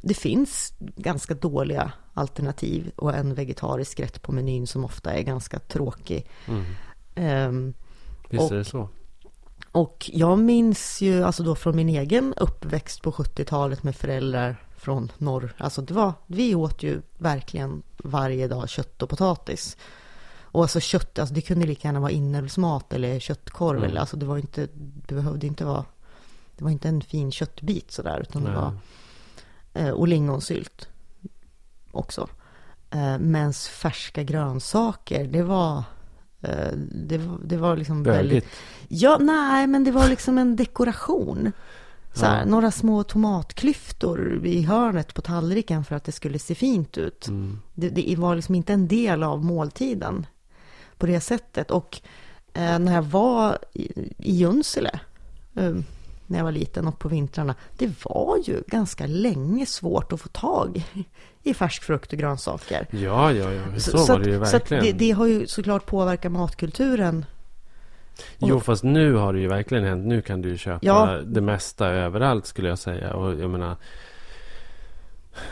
[0.00, 5.58] Det finns ganska dåliga alternativ och en vegetarisk rätt på menyn som ofta är ganska
[5.58, 6.26] tråkig.
[6.48, 6.64] Mm.
[7.14, 7.74] Ehm,
[8.30, 8.88] Visst är det så?
[9.72, 15.12] Och jag minns ju alltså då från min egen uppväxt på 70-talet med föräldrar från
[15.18, 15.54] norr.
[15.58, 19.76] Alltså det var, vi åt ju verkligen varje dag kött och potatis.
[20.40, 23.78] Och alltså kött, alltså det kunde lika gärna vara inälvsmat eller köttkorv.
[23.78, 23.90] Mm.
[23.90, 24.68] Eller, alltså det var inte,
[25.06, 25.84] det behövde inte vara,
[26.56, 28.20] det var inte en fin köttbit sådär.
[28.20, 28.58] Utan det Nej.
[28.58, 28.74] var,
[29.74, 30.88] eh, och lingonsylt
[31.90, 32.28] också.
[32.90, 35.84] Eh, Medan färska grönsaker, det var,
[36.92, 38.56] det var, det var liksom väldigt Bögigt.
[38.88, 41.52] Ja, nej, men det var liksom en dekoration.
[42.14, 42.44] Så här, Ja.
[42.44, 47.28] Några små tomatklyftor i hörnet på tallriken för att det skulle se fint ut.
[47.28, 47.60] Mm.
[47.74, 50.26] Det, det var liksom inte en del av måltiden
[50.98, 51.70] på det sättet.
[51.70, 52.00] Och
[52.52, 55.00] eh, när jag var i, i Junsele,
[55.56, 55.74] eh,
[56.26, 60.28] när jag var liten och på vintrarna, det var ju ganska länge svårt att få
[60.28, 60.84] tag
[61.42, 62.86] i färsk frukt och grönsaker.
[62.90, 63.78] Ja, ja, ja.
[63.78, 64.84] Så, var att- det ju så verkligen.
[64.84, 67.24] det, det har ju såklart påverkat matkulturen.
[68.38, 70.06] Jo, fast nu har det ju verkligen hänt.
[70.06, 71.18] Nu kan du ju köpa Ja.
[71.26, 73.14] det mesta överallt skulle jag säga.
[73.14, 73.76] Och jag menar,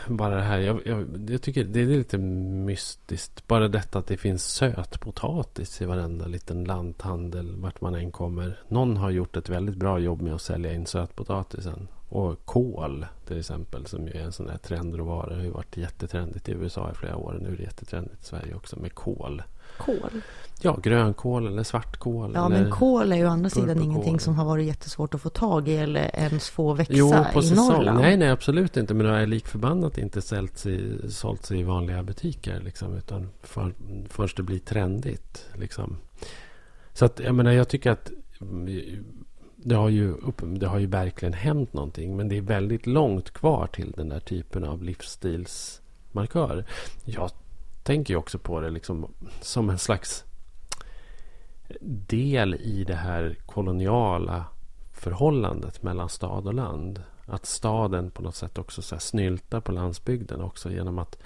[0.07, 0.59] bara det här.
[0.59, 3.47] Jag, jag, jag tycker det är lite mystiskt.
[3.47, 7.55] Bara detta att det finns sötpotatis i varenda liten lanthandel.
[7.55, 8.59] Vart man än kommer.
[8.67, 11.87] Någon har gjort ett väldigt bra jobb med att sälja in sötpotatisen.
[12.09, 13.85] Och kål till exempel.
[13.85, 15.29] Som ju är en sån där trendråvara.
[15.29, 17.37] Det har ju varit jättetrendigt i USA i flera år.
[17.41, 19.43] Nu är det jättetrendigt i Sverige också med kål.
[19.81, 20.21] Kål.
[20.63, 22.31] Ja, grönkål eller svartkål.
[22.35, 22.61] Ja, eller...
[22.61, 25.67] men kål är ju å andra sidan ingenting som har varit jättesvårt att få tag
[25.67, 27.67] i eller ens få växa Jo, på i säsong.
[27.67, 27.99] Norrland.
[27.99, 28.93] Nej, nej, absolut inte.
[28.93, 32.61] Men det har lik förbannat inte sålts i, sålts i vanliga butiker.
[32.61, 33.73] Liksom, utan för,
[34.09, 35.45] först det blir trendigt.
[35.55, 35.97] Liksom.
[36.93, 39.03] Så att, jag menar, jag tycker att mm,
[39.55, 42.17] det har, ju upp, det har ju verkligen hänt någonting.
[42.17, 46.65] Men det är väldigt långt kvar till den där typen av livsstilsmarkör.
[47.05, 47.31] Jag
[47.83, 50.25] tänker ju också på det liksom som en slags
[51.81, 54.45] del i det här koloniala
[54.93, 57.03] förhållandet mellan stad och land.
[57.25, 61.17] Att staden på något sätt också så här snyltar på landsbygden också genom att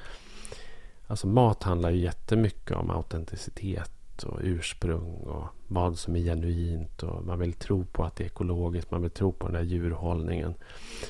[1.08, 7.26] Alltså mat handlar ju jättemycket om autenticitet och ursprung och vad som är genuint och
[7.26, 10.54] man vill tro på att det är ekologiskt, man vill tro på den där djurhållningen.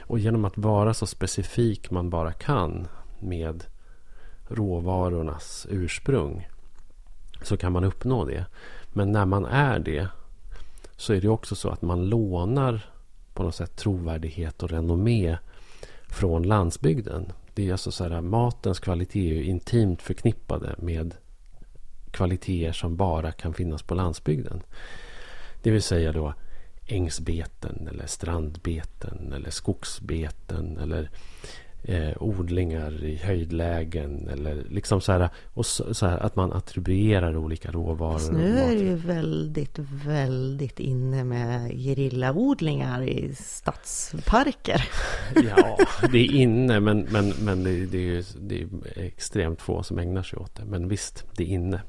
[0.01, 2.87] Och genom att vara så specifik man bara kan
[3.19, 3.63] med
[4.47, 6.47] råvarornas ursprung
[7.41, 8.45] så kan man uppnå det.
[8.93, 10.07] Men när man är det
[10.97, 12.89] så är det också så att man lånar
[13.33, 15.37] på något sätt trovärdighet och renommé
[16.07, 17.31] från landsbygden.
[17.53, 21.15] Det är alltså så här, matens kvalitet är ju intimt förknippade med
[22.11, 24.61] kvaliteter som bara kan finnas på landsbygden.
[25.63, 26.33] Det vill säga då
[26.85, 31.09] ängsbeten eller strandbeten eller skogsbeten eller
[31.87, 37.37] eh, odlingar i höjdlägen eller liksom så här, och så, så här att man attribuerar
[37.37, 38.13] olika råvaror.
[38.13, 44.89] Fast nu är det ju väldigt, väldigt inne med gerillaodlingar i stadsparker.
[45.57, 45.77] Ja,
[46.11, 49.99] det är inne men, men, men det, det, är, ju- det är extremt få som
[49.99, 50.65] ägnar sig åt det.
[50.65, 51.81] Men visst, det är inne.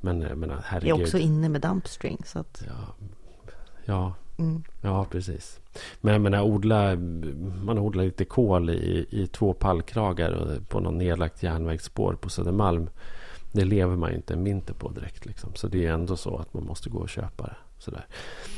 [0.00, 1.02] Men jag menar, Det är herregud.
[1.02, 2.22] också inne med dumpstring.
[2.26, 3.06] Så att, Ja,
[3.84, 4.62] ja, mm.
[4.80, 5.60] ja, precis.
[6.00, 6.96] Men jag menar, odla,
[7.64, 12.90] man odlar lite kol i, i två pallkragar på någon nedlagt järnvägsspår på Södermalm.
[13.52, 15.26] Det lever man ju inte en vinter på direkt.
[15.26, 15.50] Liksom.
[15.54, 17.56] Så det är ändå så att man måste gå och köpa det.
[17.78, 18.06] Sådär.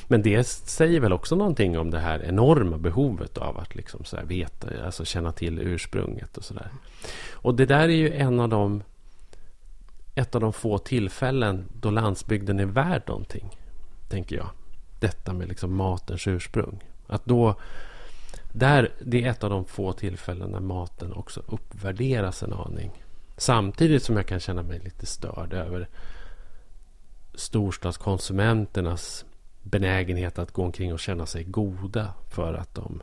[0.08, 4.16] Men det säger väl också någonting om det här enorma behovet av att liksom så
[4.24, 6.70] veta, alltså känna till ursprunget och sådär.
[7.32, 8.82] Och det där är ju en av de
[10.14, 13.50] ett av de få tillfällen då landsbygden är värd någonting.
[14.08, 14.48] Tänker jag.
[14.98, 16.84] Detta med liksom matens ursprung.
[17.06, 17.54] Att då
[18.52, 22.90] där, det är ett av de få tillfällen när maten också uppvärderas en aning.
[23.36, 25.88] Samtidigt som jag kan känna mig lite störd över
[27.34, 29.24] storstadskonsumenternas
[29.62, 33.02] benägenhet att gå omkring och känna sig goda för att de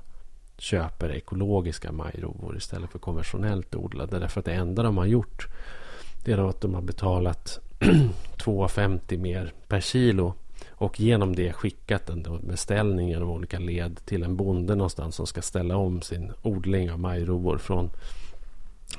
[0.58, 4.20] köper ekologiska majrovor istället för konventionellt odlade.
[4.20, 5.48] Därför att det enda de har gjort
[6.24, 10.34] det är att de har betalat 2,50 mer per kilo
[10.84, 15.42] och genom det skickat en beställning genom olika led till en bonde någonstans som ska
[15.42, 17.90] ställa om sin odling av majrovor från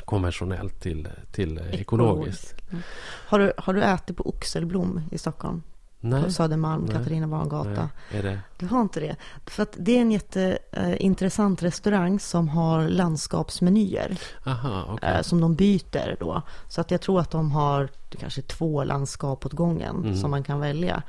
[0.05, 2.55] konventionellt till, till ekologiskt.
[2.71, 2.83] Mm.
[3.27, 5.63] Har, du, har du ätit på Oxelblom i Stockholm?
[6.01, 6.89] Nej, På Södermalm.
[6.89, 7.89] Katarina Barngata.
[8.11, 8.41] nej, är det?
[8.59, 9.17] Du har inte det?
[9.47, 14.19] För att det är en jätteintressant restaurang som har landskapsmenyer.
[14.47, 15.09] Aha, okej.
[15.15, 16.43] eh, som de byter då.
[16.69, 20.17] Så att jag tror att de har kanske två landskap åt gången Mm.
[20.17, 21.03] som man kan välja.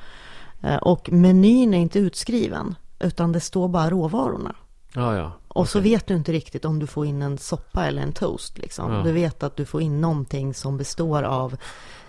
[0.66, 4.56] Eh, och menyn är inte utskriven, utan det står bara råvarorna.
[4.94, 5.32] Ja, ja.
[5.48, 8.58] Och så vet du inte riktigt om du får in en soppa eller en toast.
[8.58, 8.92] Liksom.
[8.94, 9.04] Ja.
[9.04, 11.58] Du vet att du får in någonting som består av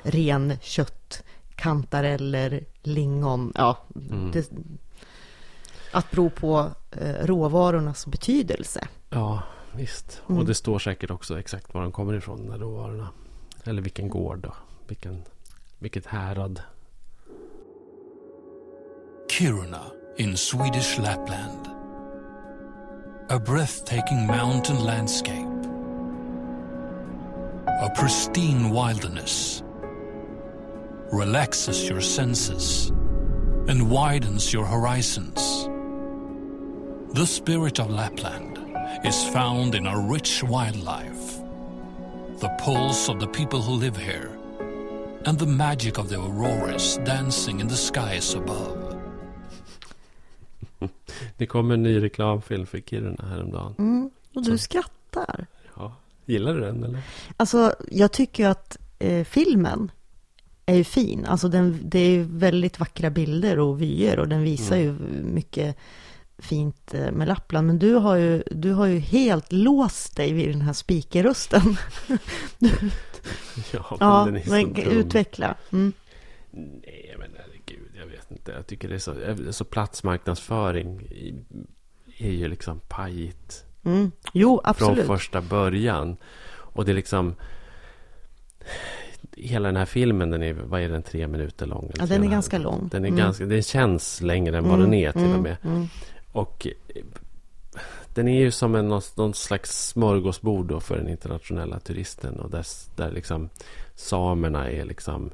[0.03, 1.23] ren kött,
[1.55, 3.53] kantareller, lingon.
[3.55, 3.77] Ja,
[4.11, 4.31] Mm.
[4.31, 4.51] det,
[5.93, 8.89] att bero på eh, råvarornas betydelse.
[9.11, 9.43] Ja,
[9.73, 10.23] visst.
[10.29, 10.41] Mm.
[10.41, 13.09] Och det står säkert också exakt var de kommer ifrån, de råvarorna.
[13.65, 14.53] Eller vilken gård då.
[14.89, 15.23] Vilken,
[15.79, 16.61] vilket härad.
[19.29, 21.69] Kiruna in Swedish Lapland.
[23.29, 25.49] A breathtaking mountain landscape.
[27.67, 29.63] A pristine wilderness.
[31.13, 32.91] Relaxes your senses
[33.69, 35.69] and widens your horizons.
[37.15, 38.59] The spirit of Lapland
[39.05, 41.41] is found in our rich wildlife,
[42.39, 44.39] the pulse of the people who live here,
[45.27, 48.86] and the magic of the auroras dancing in the skies above.
[51.37, 53.75] Det kom en ny reklamfilm för Kiruna häromdagen.
[53.79, 54.11] Mm.
[54.35, 54.59] Och du Så.
[54.59, 55.47] skrattar.
[55.77, 55.95] Ja.
[56.27, 57.01] Gillar du den eller?
[57.37, 59.91] Alltså, jag tycker ju att eh, filmen
[60.67, 61.25] är ju fin.
[61.27, 64.93] Alltså, den, det är ju väldigt vackra bilder och vyer och den visar ju
[65.25, 65.77] mycket
[66.39, 67.67] fint eh, med Lappland.
[67.67, 71.77] Men du har ju, du har ju helt låst dig vid den här spikerrösten.
[73.73, 74.85] Ja, men Ja, den är så men dum.
[74.85, 75.55] utveckla.
[75.73, 75.93] Mm.
[76.51, 77.31] Nej, men
[78.11, 78.53] jag vet inte.
[78.53, 81.07] Jag tycker det är så, så platsmarknadsföring
[82.19, 84.13] är ju liksom pajigt Mm.
[84.33, 85.07] Jo, från absolut.
[85.07, 86.17] första början.
[86.49, 87.35] Och det är liksom...
[89.37, 91.91] Hela den här filmen, den är, vad är den, tre minuter lång?
[91.99, 92.89] Ja, den är ganska lång.
[92.93, 93.19] Den, är Mm.
[93.19, 95.57] ganska, den känns längre än vad Mm, den är till mm, och med.
[95.65, 95.87] Mm.
[96.33, 96.67] Och
[98.15, 102.41] den är ju som en, någon, slags smörgåsbord för den internationella turisten.
[102.41, 103.49] Och där, där liksom
[103.95, 105.31] samerna är liksom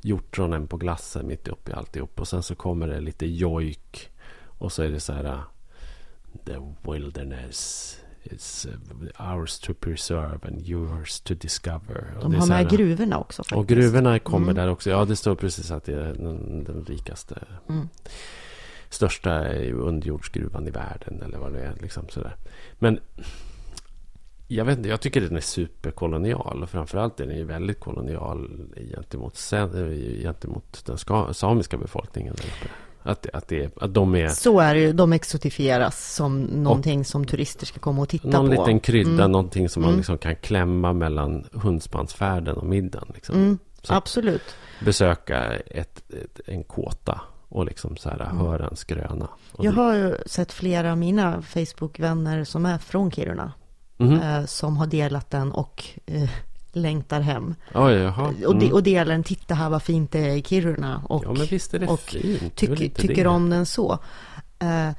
[0.00, 2.20] hjortronen på glassen mitt uppe i alltihop.
[2.20, 4.10] Och sen så kommer det lite jojk.
[4.46, 5.24] Och så är det så här...
[5.24, 5.40] uh,
[6.44, 6.56] The
[6.92, 8.66] wilderness is
[9.18, 12.04] uh, ours to preserve and yours to discover.
[12.22, 13.42] De har med gruvorna också.
[13.42, 13.58] Faktiskt.
[13.58, 14.54] och gruvorna kommer Mm.
[14.56, 14.90] där också.
[14.90, 17.38] Ja, det står precis att det är den, den rikaste,
[17.68, 17.88] Mm.
[18.90, 21.74] största underjordsgruvan i världen eller vad det är.
[21.80, 22.36] Liksom sådär.
[22.78, 23.00] Men
[24.56, 26.62] jag vet inte, jag tycker den är superkolonial.
[26.62, 29.36] Och framförallt är den ju väldigt kolonial gentemot,
[30.22, 32.34] gentemot den ska, samiska befolkningen.
[33.02, 34.92] Att, att, det, att de är Så är det ju.
[34.92, 38.62] De exotifieras som någonting som turister ska komma och titta någon på.
[38.62, 39.30] liten krydda, Mm.
[39.32, 39.98] någonting som man Mm.
[39.98, 43.08] liksom kan klämma mellan hundspansfärden och middagen.
[43.14, 43.34] Liksom.
[43.34, 43.58] Mm.
[43.88, 44.42] Absolut.
[44.84, 49.28] besöka ett, ett, en kåta och liksom så här höra en skröna.
[49.58, 53.52] Jag har ju sett flera av mina Facebook-vänner som är från Kiruna.
[54.00, 56.30] Eh, som har delat den och eh,
[56.72, 57.54] längtar hem.
[57.74, 58.26] Oj, jaha.
[58.46, 58.72] Och, de, Mm.
[58.72, 61.02] och delar den, titta här vad fint det är i Kiruna.
[61.08, 62.56] Och, ja, men visst är det och fint.
[62.56, 63.30] Det är väl tycker, det.
[63.30, 63.98] om den så.
[64.58, 64.90] Eh,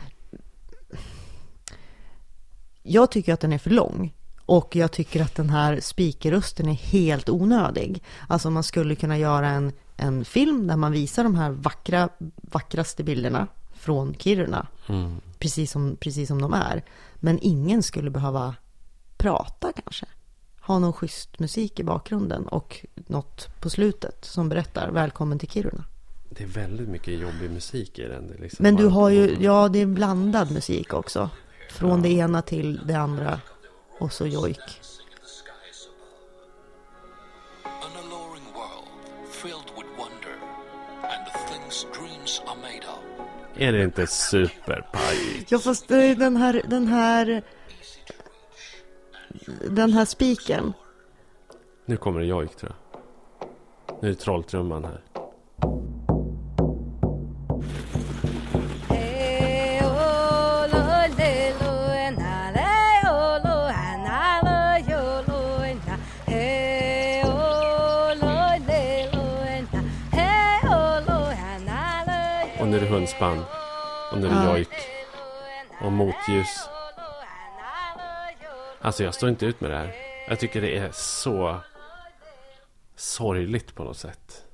[2.83, 4.13] jag tycker att den är för lång.
[4.45, 8.03] Och jag tycker att den här spikerrösten är helt onödig.
[8.27, 13.03] Alltså man skulle kunna göra en, en film där man visar de här vackra, vackraste
[13.03, 14.67] bilderna från Kiruna.
[14.87, 15.15] Mm.
[15.39, 16.83] Precis som, precis som de är.
[17.15, 18.55] Men ingen skulle behöva
[19.22, 20.05] prata kanske.
[20.61, 25.84] Ha någon schysst musik i bakgrunden och något på slutet som berättar välkommen till Kiruna.
[26.30, 28.28] Det är väldigt mycket jobbig musik i den.
[28.39, 31.30] Liksom Men du har ju, ja det är blandad musik också.
[31.72, 33.39] Från det ena till det andra.
[33.99, 34.82] Och så jojk.
[37.63, 38.88] An alluring world
[39.32, 40.36] filled with wonder
[41.03, 43.01] and the things dreams are made of.
[43.57, 45.51] Är det inte superpajigt?
[45.51, 47.43] Ja fast den här, den här,
[49.69, 50.73] den här spiken.
[51.86, 52.77] Nu kommer det jojk tror jag.
[54.01, 55.01] Nu är det trolltrumman här.
[72.59, 73.43] Och nu är det hundspann.
[74.11, 74.69] Och nu är det jojk.
[75.82, 76.69] Och motljus.
[78.82, 79.93] Alltså jag står inte ut med det här.
[80.27, 81.57] Jag tycker det är så
[82.95, 84.45] sorgligt på något sätt.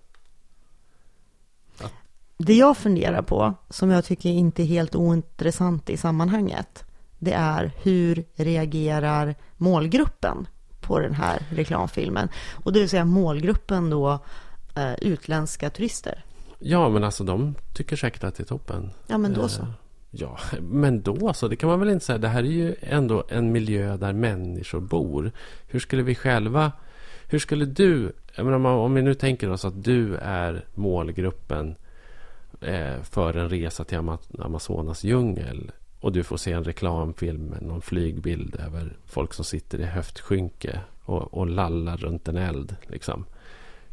[2.38, 6.86] Det jag funderar på, som jag tycker inte är helt ointressant i sammanhanget,
[7.19, 10.47] det är hur reagerar målgruppen
[10.82, 12.30] på den här reklamfilmen?
[12.63, 14.19] Och det vill säga målgruppen då
[14.75, 16.23] eh, utländska turister.
[16.59, 18.91] Ja, men alltså de tycker säkert att det är toppen.
[19.07, 19.67] Ja, men då så.
[20.20, 21.47] Ja, men då så.
[21.47, 22.18] Det kan man väl inte säga.
[22.18, 25.32] Det här är ju ändå en miljö där människor bor.
[25.68, 26.72] Hur skulle vi själva...
[27.30, 28.11] Hur skulle du...
[28.36, 31.76] Jag menar, om- om vi nu tänker oss att du är målgruppen
[32.61, 35.72] eh, för en resa till Ama- Amazonas djungel.
[35.99, 40.80] och du får se en reklamfilm med någon flygbild över folk som sitter i höftskynke
[41.05, 42.76] och, och lallar runt en eld.
[42.88, 43.26] Liksom.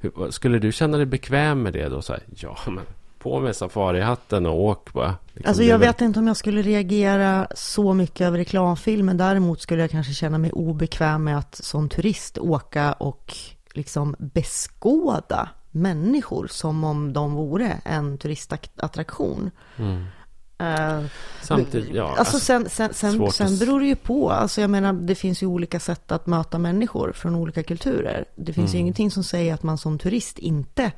[0.01, 2.03] Hur, skulle du känna dig bekväm med det då?
[2.03, 2.85] Så här, ja, men
[3.25, 5.15] på med safarihatten och åk bara.
[5.33, 9.17] Liksom, alltså jag vet inte om jag skulle reagera så mycket över reklamfilmen.
[9.17, 13.37] Däremot skulle jag kanske känna mig obekväm med att som turist åka och
[13.73, 19.51] liksom beskåda människor som om de vore en turistattraktion.
[19.77, 20.05] Mm.
[20.63, 21.07] Uh,
[21.43, 22.05] Samtidigt, ja.
[22.05, 24.31] Alltså, alltså sen, sen, sen, sen beror det ju på.
[24.31, 28.25] Alltså jag menar, det finns ju olika sätt att möta människor från olika kulturer.
[28.37, 28.75] Det finns mm.
[28.75, 30.93] ju ingenting som säger att man som turist inte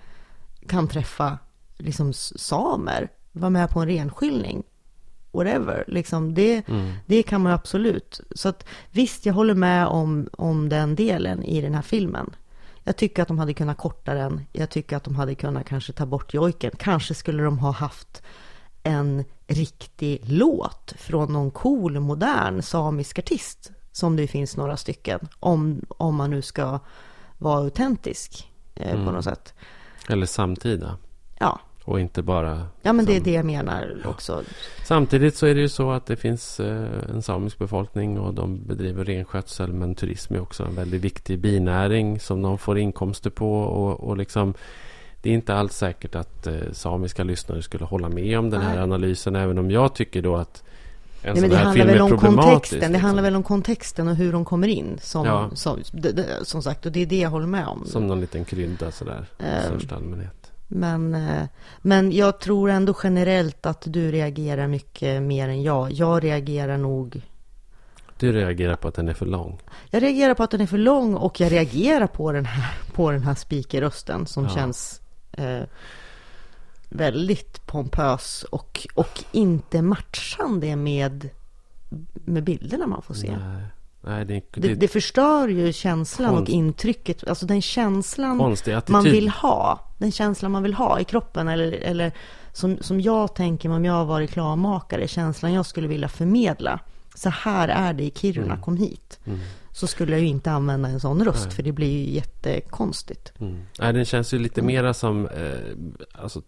[0.68, 1.39] kan träffa
[1.79, 4.62] liksom samer, vara med på en renskiljning.
[5.33, 6.93] Whatever, liksom det, mm.
[7.07, 8.20] det kan man absolut.
[8.31, 12.37] Så att visst, jag håller med om, om den delen i den här filmen.
[12.83, 14.41] Jag tycker att de hade kunnat korta den.
[14.53, 16.70] Jag tycker att de hade kunnat kanske ta bort jojken.
[16.79, 18.22] Kanske skulle de ha haft
[18.83, 23.72] en riktig låt från någon cool, modern samisk artist.
[23.93, 25.29] Som det finns några stycken.
[25.41, 26.79] Om, om man nu ska
[27.39, 29.07] vara autentisk eh, mm.
[29.07, 29.55] på något sätt.
[30.09, 30.99] Eller samtida.
[31.39, 31.61] Ja.
[31.87, 32.66] Och inte bara...
[32.82, 34.43] Ja, men det är det jag menar också.
[34.84, 38.66] Samtidigt så är det ju så att det finns eh, en samisk befolkning och de
[38.66, 39.72] bedriver renskötsel.
[39.72, 43.61] Men turism är också en väldigt viktig binäring som de får inkomster på.
[43.61, 44.55] Och, och liksom,
[45.22, 48.78] det är inte alls säkert att eh, samiska lyssnare skulle hålla med om den här
[48.78, 49.37] analysen.
[49.37, 50.62] Även om jag tycker då att
[51.22, 52.80] en Nej, men det handlar väl om kontexten.
[52.80, 53.05] Det liksom.
[53.05, 54.99] handlar väl om kontexten och hur de kommer in.
[55.03, 55.51] Som, ja.
[55.55, 55.78] som,
[56.43, 57.87] som, sagt, och det är det jag håller med om.
[57.87, 59.26] Som någon liten krydda sådär.
[59.39, 60.45] I största allmänhet.
[60.69, 61.45] Men, eh,
[61.79, 65.93] men jag tror ändå generellt att du reagerar mycket mer än jag.
[65.93, 67.23] Jag reagerar nog...
[68.19, 69.61] Du reagerar på att den är för lång?
[69.91, 73.11] Jag reagerar på att den är för lång och jag reagerar på den här, på
[73.11, 74.51] den här speakerrösten som ja.
[74.51, 75.01] känns
[75.33, 75.62] eh,
[76.89, 81.29] väldigt pompös och, och inte matchande med,
[82.14, 83.37] med bilderna man får se.
[83.37, 83.62] Nej.
[84.07, 89.28] Nej, det, det, det, förstör ju känslan konst, och intrycket, alltså den känslan man vill
[89.28, 89.80] ha.
[89.98, 92.12] Den känslan man vill ha i kroppen eller, eller
[92.52, 96.80] som, som jag tänker om jag var reklammakare, känslan jag skulle vilja förmedla.
[97.14, 98.61] Så här är det i Kiruna, mm.
[98.61, 99.18] kom hit.
[99.24, 99.38] Mm.
[99.72, 101.54] Så skulle jag ju inte använda en sån röst, Nej.
[101.54, 103.32] för det blir ju jättekonstigt.
[103.38, 103.62] Mm.
[103.78, 106.42] Nej, den känns ju lite mera som eh, alltså,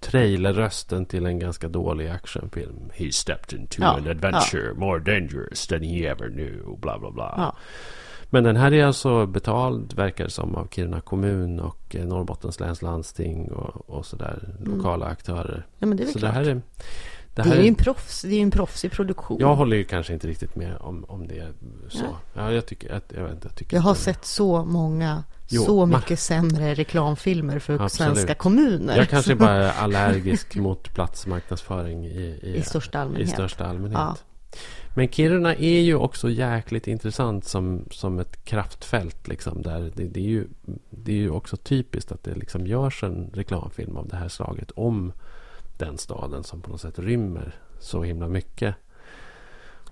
[0.00, 2.90] trailerrösten till en ganska dålig actionfilm.
[2.94, 4.74] He stepped into ja, an adventure ja.
[4.74, 6.76] more dangerous than he ever knew.
[6.80, 7.34] Bla bla bla.
[7.36, 7.56] Ja.
[8.32, 12.60] Men den här är alltså betald, verkar det som, av Kiruna kommun och eh, Norrbottens
[12.60, 14.54] läns landsting och, och sådär.
[14.58, 14.76] Mm.
[14.76, 15.66] Lokala aktörer.
[15.78, 16.34] Ja, men det är väl Så klart.
[16.34, 16.62] Det, här är,
[17.34, 19.40] det, här det är ju en, proffs, det är en proffsig produktion.
[19.40, 21.52] Jag håller ju kanske inte riktigt med om, om det
[21.88, 22.04] så.
[22.04, 22.42] Ja.
[22.42, 25.62] ja jag, tycker, jag, jag, vet inte, jag, tycker jag har sett så många Jo,
[25.62, 26.16] så mycket man...
[26.16, 28.14] sämre reklamfilmer för Absolut.
[28.14, 28.96] svenska kommuner.
[28.96, 33.28] Jag kanske bara är allergisk mot platsmarknadsföring i, i, I största allmänhet.
[33.28, 33.98] I största allmänhet.
[33.98, 34.16] Ja.
[34.94, 39.28] Men Kiruna är ju också jäkligt intressant som, som ett kraftfält.
[39.28, 40.46] Liksom, där det, det, är ju,
[40.90, 44.70] det är ju också typiskt att det liksom görs en reklamfilm av det här slaget
[44.70, 45.12] om
[45.78, 48.74] den staden som på något sätt rymmer så himla mycket.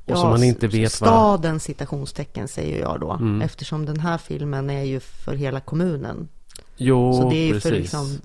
[0.09, 1.63] Och ja, som man inte vet staden vad...
[1.63, 3.13] citationstecken säger jag då.
[3.13, 3.43] Mm.
[3.43, 6.29] Eftersom den här filmen är ju för hela kommunen.
[6.77, 7.71] Jo, Så det är ju precis.
[7.71, 8.19] för liksom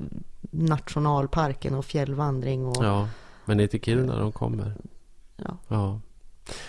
[0.51, 2.65] nationalparken och fjällvandring.
[2.65, 2.85] Och...
[2.85, 3.07] Ja,
[3.45, 4.75] men det är till Kiruna de kommer.
[5.35, 5.57] Ja.
[5.67, 5.99] ja.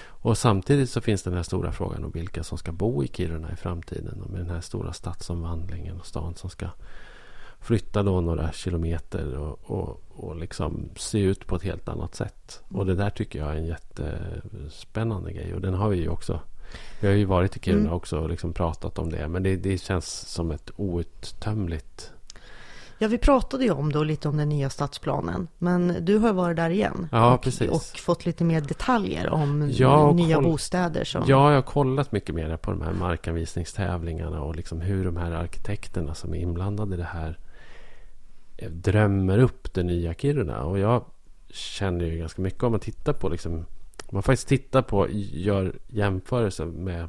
[0.06, 3.52] Och samtidigt så finns den här stora frågan om vilka som ska bo i Kiruna
[3.52, 4.22] i framtiden.
[4.22, 6.68] Och med den här stora stadsomvandlingen och stan som ska
[7.60, 12.62] flytta då några kilometer och, och, och liksom se ut på ett helt annat sätt.
[12.68, 15.54] Och det där tycker jag är en jättespännande grej.
[15.54, 16.40] Och den har vi ju också.
[17.00, 17.92] Vi har ju varit i Kiruna mm.
[17.92, 19.28] också och liksom pratat om det.
[19.28, 22.12] Men det, det känns som ett outtömligt
[22.98, 25.48] Ja, vi pratade ju om då lite om den nya stadsplanen.
[25.58, 27.08] Men du har varit där igen.
[27.12, 27.68] Ja, och.
[27.70, 30.44] Och fått lite mer detaljer om ja, nya koll...
[30.44, 31.04] bostäder.
[31.04, 31.24] Som...
[31.26, 35.32] Ja, jag har kollat mycket mer på de här markanvisningstävlingarna och liksom hur de här
[35.32, 37.38] arkitekterna som är inblandade i det här
[38.56, 40.62] Eh, drömmer upp det nya Kiruna.
[40.62, 41.04] Och jag
[41.50, 43.64] känner ju ganska mycket om man tittar på liksom, om
[44.10, 47.08] man faktiskt tittar på, gör jämförelser med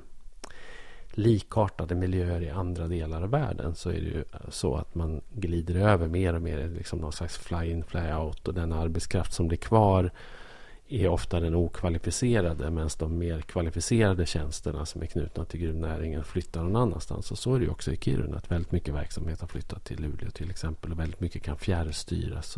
[1.17, 5.75] likartade miljöer i andra delar av världen så är det ju så att man glider
[5.75, 10.11] över mer och mer liksom någon slags fly-in, fly-out och den arbetskraft som blir kvar
[10.89, 16.63] är ofta den okvalificerade medan de mer kvalificerade tjänsterna som är knutna till gruvnäringen flyttar
[16.63, 17.31] någon annanstans.
[17.31, 20.29] Och så är det också i Kiruna att väldigt mycket verksamhet har flyttat till Luleå
[20.29, 22.57] till exempel och väldigt mycket kan fjärrstyras.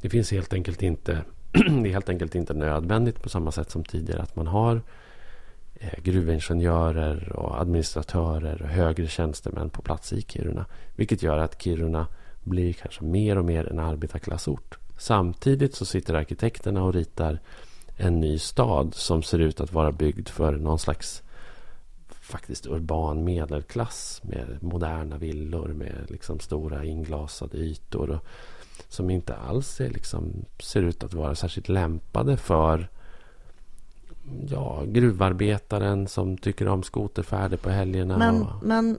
[0.00, 3.84] det finns helt enkelt inte det är helt enkelt inte nödvändigt på samma sätt som
[3.84, 4.82] tidigare att man har
[5.74, 10.66] eh, gruvingenjörer och administratörer och högre tjänstemän på plats i Kiruna.
[10.96, 12.06] Vilket gör att Kiruna
[12.42, 14.78] blir kanske mer och mer en arbetarklassort.
[15.04, 17.38] Samtidigt så sitter arkitekterna och ritar
[17.96, 21.22] en ny stad som ser ut att vara byggd för någon slags
[22.08, 28.10] faktiskt urban medelklass med moderna villor med liksom stora inglasade ytor.
[28.10, 28.24] Och,
[28.88, 32.88] som inte alls är liksom, ser ut att vara särskilt lämpade för
[34.48, 38.18] ja, gruvarbetaren som tycker om skoterfärder på helgerna.
[38.18, 38.62] Men, och...
[38.62, 38.98] men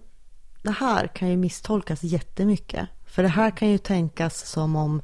[0.61, 2.87] det här kan ju misstolkas jättemycket.
[3.05, 5.01] För det här kan ju tänkas som om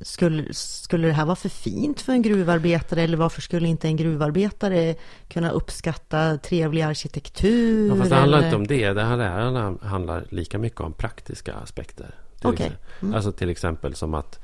[0.00, 3.96] skulle, skulle det här vara för fint för en gruvarbetare eller varför skulle inte en
[3.96, 4.94] gruvarbetare
[5.28, 7.88] kunna uppskatta trevlig arkitektur?
[7.88, 8.48] Ja, fast det handlar eller...
[8.48, 8.92] inte om det.
[8.92, 12.14] Det här handlar lika mycket om praktiska aspekter.
[12.40, 12.72] Till Okej.
[13.00, 13.14] Mm.
[13.14, 14.40] Alltså till exempel som att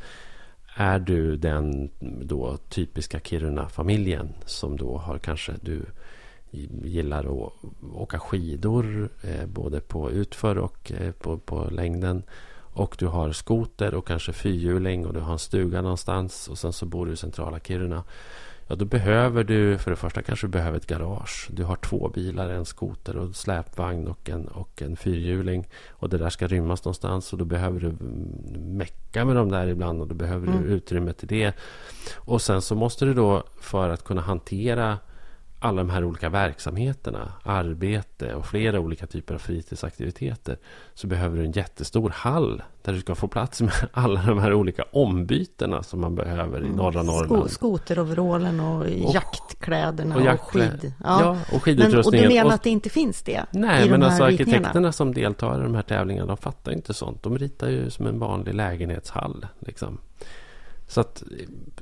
[0.76, 1.90] är du den
[2.22, 5.86] då typiska Kiruna-familjen som då har kanske du
[6.84, 7.52] gillar att
[7.94, 12.22] åka skidor eh, både på utför och eh, på, på längden.
[12.74, 16.72] Och du har skoter och kanske fyrhjuling och du har en stuga någonstans och sen
[16.72, 18.02] så bor du i centrala Kiruna.
[18.66, 21.48] Ja, då behöver du, för det första kanske du behöver ett garage.
[21.50, 25.68] Du har två bilar, en skoter och släpvagn och en, och en fyrhjuling.
[25.90, 27.96] Och det där ska rymmas någonstans och då behöver du
[28.58, 30.62] mecka med dem där ibland och då behöver Mm.
[30.62, 31.54] du utrymme till det.
[32.16, 34.98] Och sen så måste du då, för att kunna hantera
[35.64, 40.58] alla de här olika verksamheterna, arbete och flera olika typer av fritidsaktiviteter,
[40.94, 44.52] så behöver du en jättestor hall där du ska få plats med alla de här
[44.54, 47.14] olika ombytena som man behöver i norra Mm.
[47.14, 47.50] Sko, Norrland.
[47.50, 50.78] skoteroverallen och, Och- jaktkläderna och och, jaktkläder.
[50.78, 50.92] skid.
[51.04, 52.28] Ja, och Men, och skidutrustningen.
[52.28, 53.44] du menar Och- att det inte finns det?
[53.50, 54.56] Nej, men de alltså ritningarna?
[54.56, 57.22] arkitekterna som deltar i de här tävlingarna, de fattar inte sånt.
[57.22, 59.46] De ritar ju som en vanlig lägenhetshall.
[59.58, 59.98] Liksom.
[60.88, 61.22] Så att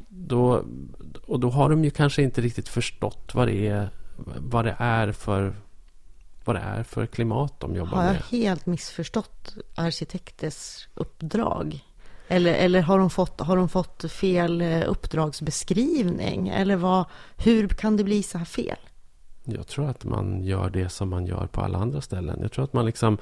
[0.08, 0.62] då,
[1.26, 3.90] och då har de ju kanske inte riktigt förstått vad det är,
[4.38, 5.54] vad det är för
[6.44, 8.22] vad det är för klimat de jobbar Har jag med.
[8.22, 11.84] helt missförstått arkitekters uppdrag?
[12.28, 16.48] Eller, eller har, de fått, har de fått fel eh, uppdragsbeskrivning?
[16.48, 17.04] Eller vad,
[17.36, 18.76] hur kan det bli så här fel?
[19.44, 22.38] Jag tror att man gör det som man gör på alla andra ställen.
[22.42, 23.18] Jag tror att man liksom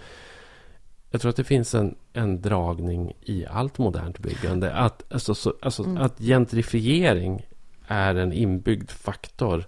[1.10, 4.74] jag tror att det finns en, en dragning i allt modernt byggande.
[4.74, 5.96] Att, alltså, så, alltså, Mm.
[6.02, 7.46] att gentrifiering
[7.90, 9.64] är en inbyggd faktor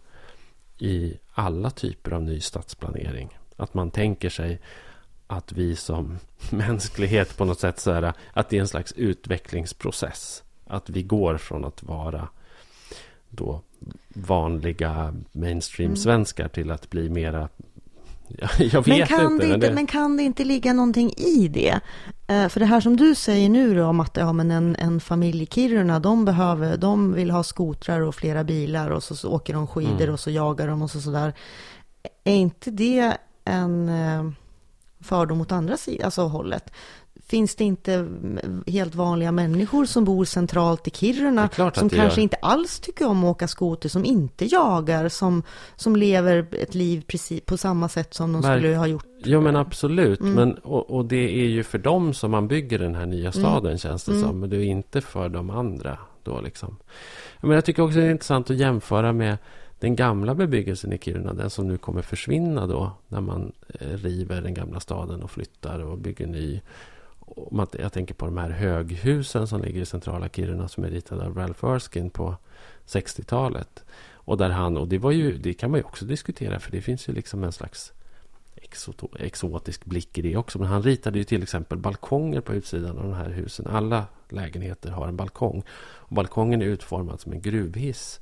[0.79, 3.39] i alla typer av ny stadsplanering.
[3.57, 4.61] Att man tänker sig
[5.27, 6.19] att vi som
[6.51, 10.43] mänsklighet på något sätt så är det, att det är en slags utvecklingsprocess.
[10.67, 12.29] Att vi går från att vara
[13.29, 13.63] då
[14.09, 17.49] vanliga mainstream-svenskar till att bli mera
[18.59, 19.47] jag, vet Men kan, inte.
[19.47, 21.81] det inte, men kan det inte ligga någonting i det?
[22.33, 25.01] Eh, för det här som du säger nu då, om att ja, men en, en
[25.01, 29.31] familj i Kiruna, de, behöver, de vill ha skotrar och flera bilar och så, så
[29.31, 30.13] åker de skidor Mm.
[30.13, 31.35] och så jagar de och så sådär.
[32.25, 34.31] Är inte det en eh,
[35.01, 36.73] fördom mot andra sidan, alltså hållet?
[37.33, 42.19] Finns det inte mm, helt vanliga människor som bor centralt i Kiruna som kanske gör.
[42.19, 45.43] inte alls tycker om att åka skoter, som inte jagar, som,
[45.77, 49.07] som lever ett liv precis på samma sätt som de Verk- skulle ha gjort?
[49.25, 50.21] Jo men absolut.
[50.21, 50.35] Mm.
[50.35, 53.79] Men, och, och det är ju för dem som man bygger den här nya staden
[53.79, 54.25] känns det Mm.
[54.25, 54.41] som.
[54.41, 55.99] Men det är inte för de andra.
[56.23, 56.77] Då liksom.
[57.41, 59.39] Men jag tycker också det är intressant att jämföra med
[59.81, 61.33] den gamla bebyggelsen i Kiruna.
[61.33, 62.91] Den som nu kommer försvinna då.
[63.09, 66.61] När man eh, river den gamla staden och flyttar och bygger ny.
[67.51, 70.69] Man, jag tänker på de här höghusen som ligger i centrala Kiruna.
[70.69, 72.37] Som är ritade av Ralph Erskine på
[72.87, 73.85] 60-talet.
[74.13, 76.61] Och där han, och det var ju, det kan man ju också diskutera.
[76.61, 77.93] För det finns ju liksom en slags
[78.57, 80.59] exoto- exotisk blick i det också.
[80.59, 83.67] Men han ritade ju till exempel balkonger på utsidan av de här husen.
[83.67, 85.63] Alla lägenheter har en balkong.
[85.73, 88.21] Och balkongen är utformad som en gruvhiss.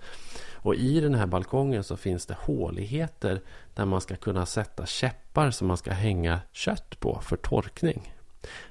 [0.63, 3.41] Och i den här balkongen så finns det håligheter
[3.75, 8.13] där man ska kunna sätta käppar som man ska hänga kött på för torkning.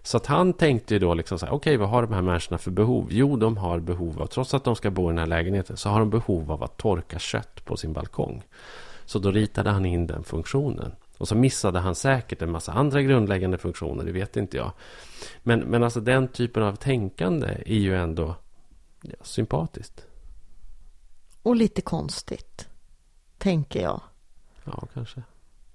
[0.01, 2.57] Så att han tänkte ju då liksom så här, okej vad har de här människorna
[2.57, 3.07] för behov?
[3.09, 5.89] Jo, de har behov av, trots att de ska bo i den här lägenheten, så
[5.89, 8.43] har de behov av att torka kött på sin balkong.
[9.05, 10.91] Så då ritade han in den funktionen.
[11.17, 14.71] Och så missade han säkert en massa andra grundläggande funktioner, det vet inte jag.
[15.43, 18.35] Men, men alltså den typen av tänkande är ju ändå
[19.01, 20.05] ja, sympatiskt.
[21.43, 22.67] Och lite konstigt,
[23.37, 24.01] tänker jag.
[24.63, 25.23] Ja, kanske.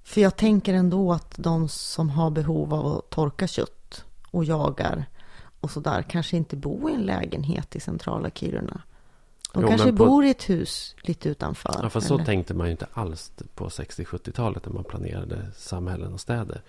[0.05, 5.05] För jag tänker ändå att de som har behov av att torka kött och jagar
[5.61, 8.83] och sådär kanske inte bor i en lägenhet i centrala Kiruna.
[9.53, 11.79] De Jo, kanske på- bor i ett hus lite utanför.
[11.83, 16.21] Ja, fast så tänkte man ju inte alls på 60-70-talet när man planerade samhällen och
[16.21, 16.63] städer.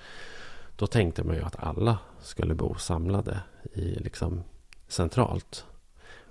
[0.75, 3.39] Då tänkte man ju att alla skulle bo samlade
[3.73, 4.43] i liksom
[4.88, 5.65] centralt.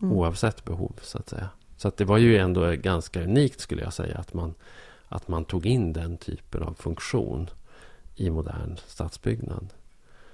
[0.02, 0.12] Mm.
[0.16, 1.48] Oavsett behov så att säga.
[1.76, 4.54] Så att det var ju ändå ganska unikt skulle jag säga att man,
[5.08, 7.50] att man tog in den typen av funktion
[8.14, 9.72] i modern stadsbyggnad.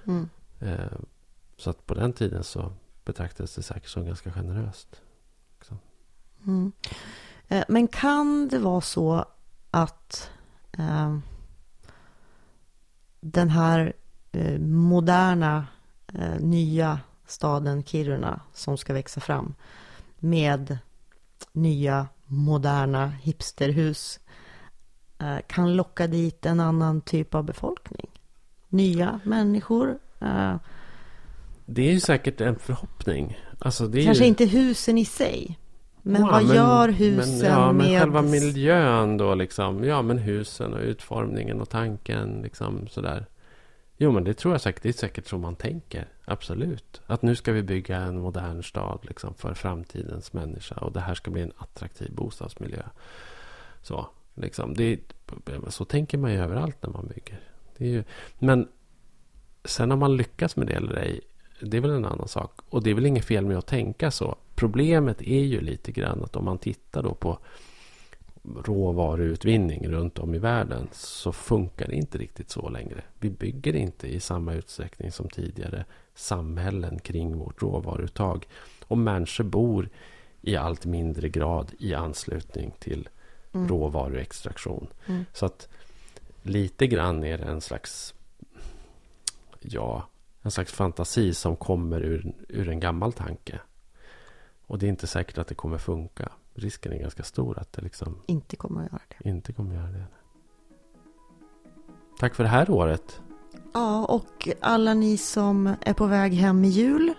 [0.05, 0.29] Mm.
[0.59, 0.97] Eh,
[1.57, 2.73] så att på den tiden så
[3.05, 5.01] betraktades det säkert som ganska generöst.
[7.47, 9.25] Eh, Men kan det vara så
[9.71, 10.29] att
[10.77, 11.17] eh,
[13.19, 13.93] den här
[14.31, 15.67] eh, moderna
[16.13, 19.53] eh, nya staden Kiruna som ska växa fram
[20.19, 20.77] med
[21.51, 24.19] nya moderna hipsterhus
[25.47, 28.09] kan locka dit en annan typ av befolkning?
[28.69, 29.97] Nya människor?
[30.21, 30.55] Eh,
[31.65, 33.37] Det är ju säkert en förhoppning.
[33.59, 34.29] Alltså kanske ju...
[34.29, 35.57] inte husen i sig.
[36.01, 37.99] Men Ja, vad gör husen men, ja, men med...
[38.01, 39.83] själva miljön då liksom.
[39.83, 43.25] Ja, men husen och utformningen och tanken liksom sådär.
[43.97, 44.83] Jo, men det tror jag säkert.
[44.83, 46.07] Det är säkert så man tänker.
[46.25, 47.01] Absolut.
[47.05, 50.75] Att nu ska vi bygga en modern stad liksom för framtidens människa.
[50.75, 52.83] Och det här ska bli en attraktiv bostadsmiljö.
[53.81, 54.07] Så,
[54.41, 54.73] liksom.
[54.73, 54.99] Det är,
[55.69, 57.39] så tänker man ju överallt när man bygger.
[57.77, 58.03] Det är ju,
[58.39, 58.67] men
[59.65, 61.21] sen om man lyckas med det eller ej.
[61.61, 62.59] Det är väl en annan sak.
[62.69, 64.35] Och det är väl inget fel med att tänka så.
[64.55, 67.39] Problemet är ju lite grann att om man tittar då på
[68.43, 73.03] råvaruutvinning runt om i världen så funkar det inte riktigt så längre.
[73.19, 75.85] Vi bygger inte i samma utsträckning som tidigare
[76.15, 78.47] samhällen kring vårt råvaruuttag.
[78.87, 79.89] Och människor bor
[80.41, 83.09] i allt mindre grad i anslutning till
[83.51, 84.87] råvaruextraktion.
[85.05, 85.25] Mm.
[85.33, 85.69] Så att
[86.41, 88.13] lite grann är det en slags
[89.59, 90.07] ja,
[90.41, 93.59] en slags fantasi som kommer ur, ur en gammal tanke.
[94.67, 96.31] Och det är inte säkert att det kommer funka.
[96.53, 99.29] Risken är ganska stor att det liksom Inte kommer att göra det.
[99.29, 100.05] inte kommer göra det.
[102.19, 103.21] Tack för det här året.
[103.73, 107.13] Ja, och alla ni som är på väg hem i jul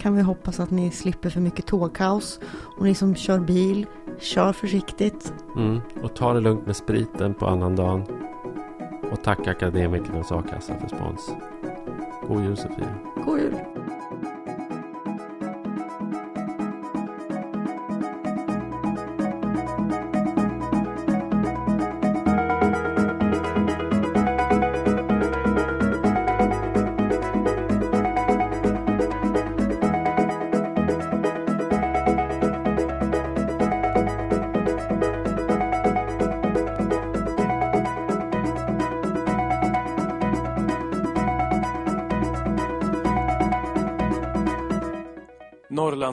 [0.00, 2.40] kan vi hoppas att ni slipper för mycket tågkaos.
[2.78, 3.86] Och ni som kör bil,
[4.18, 5.32] kör försiktigt.
[5.56, 5.80] Mm.
[6.02, 8.04] Och ta det lugnt med spriten på annandagen.
[9.12, 11.30] Och tack Akademikernas a-kassa för spons.
[12.28, 12.94] God jul Sofia.
[13.26, 13.54] God jul!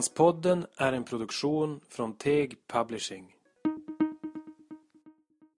[0.02, 3.34] Norrlandspodden är en produktion från Teg Publishing.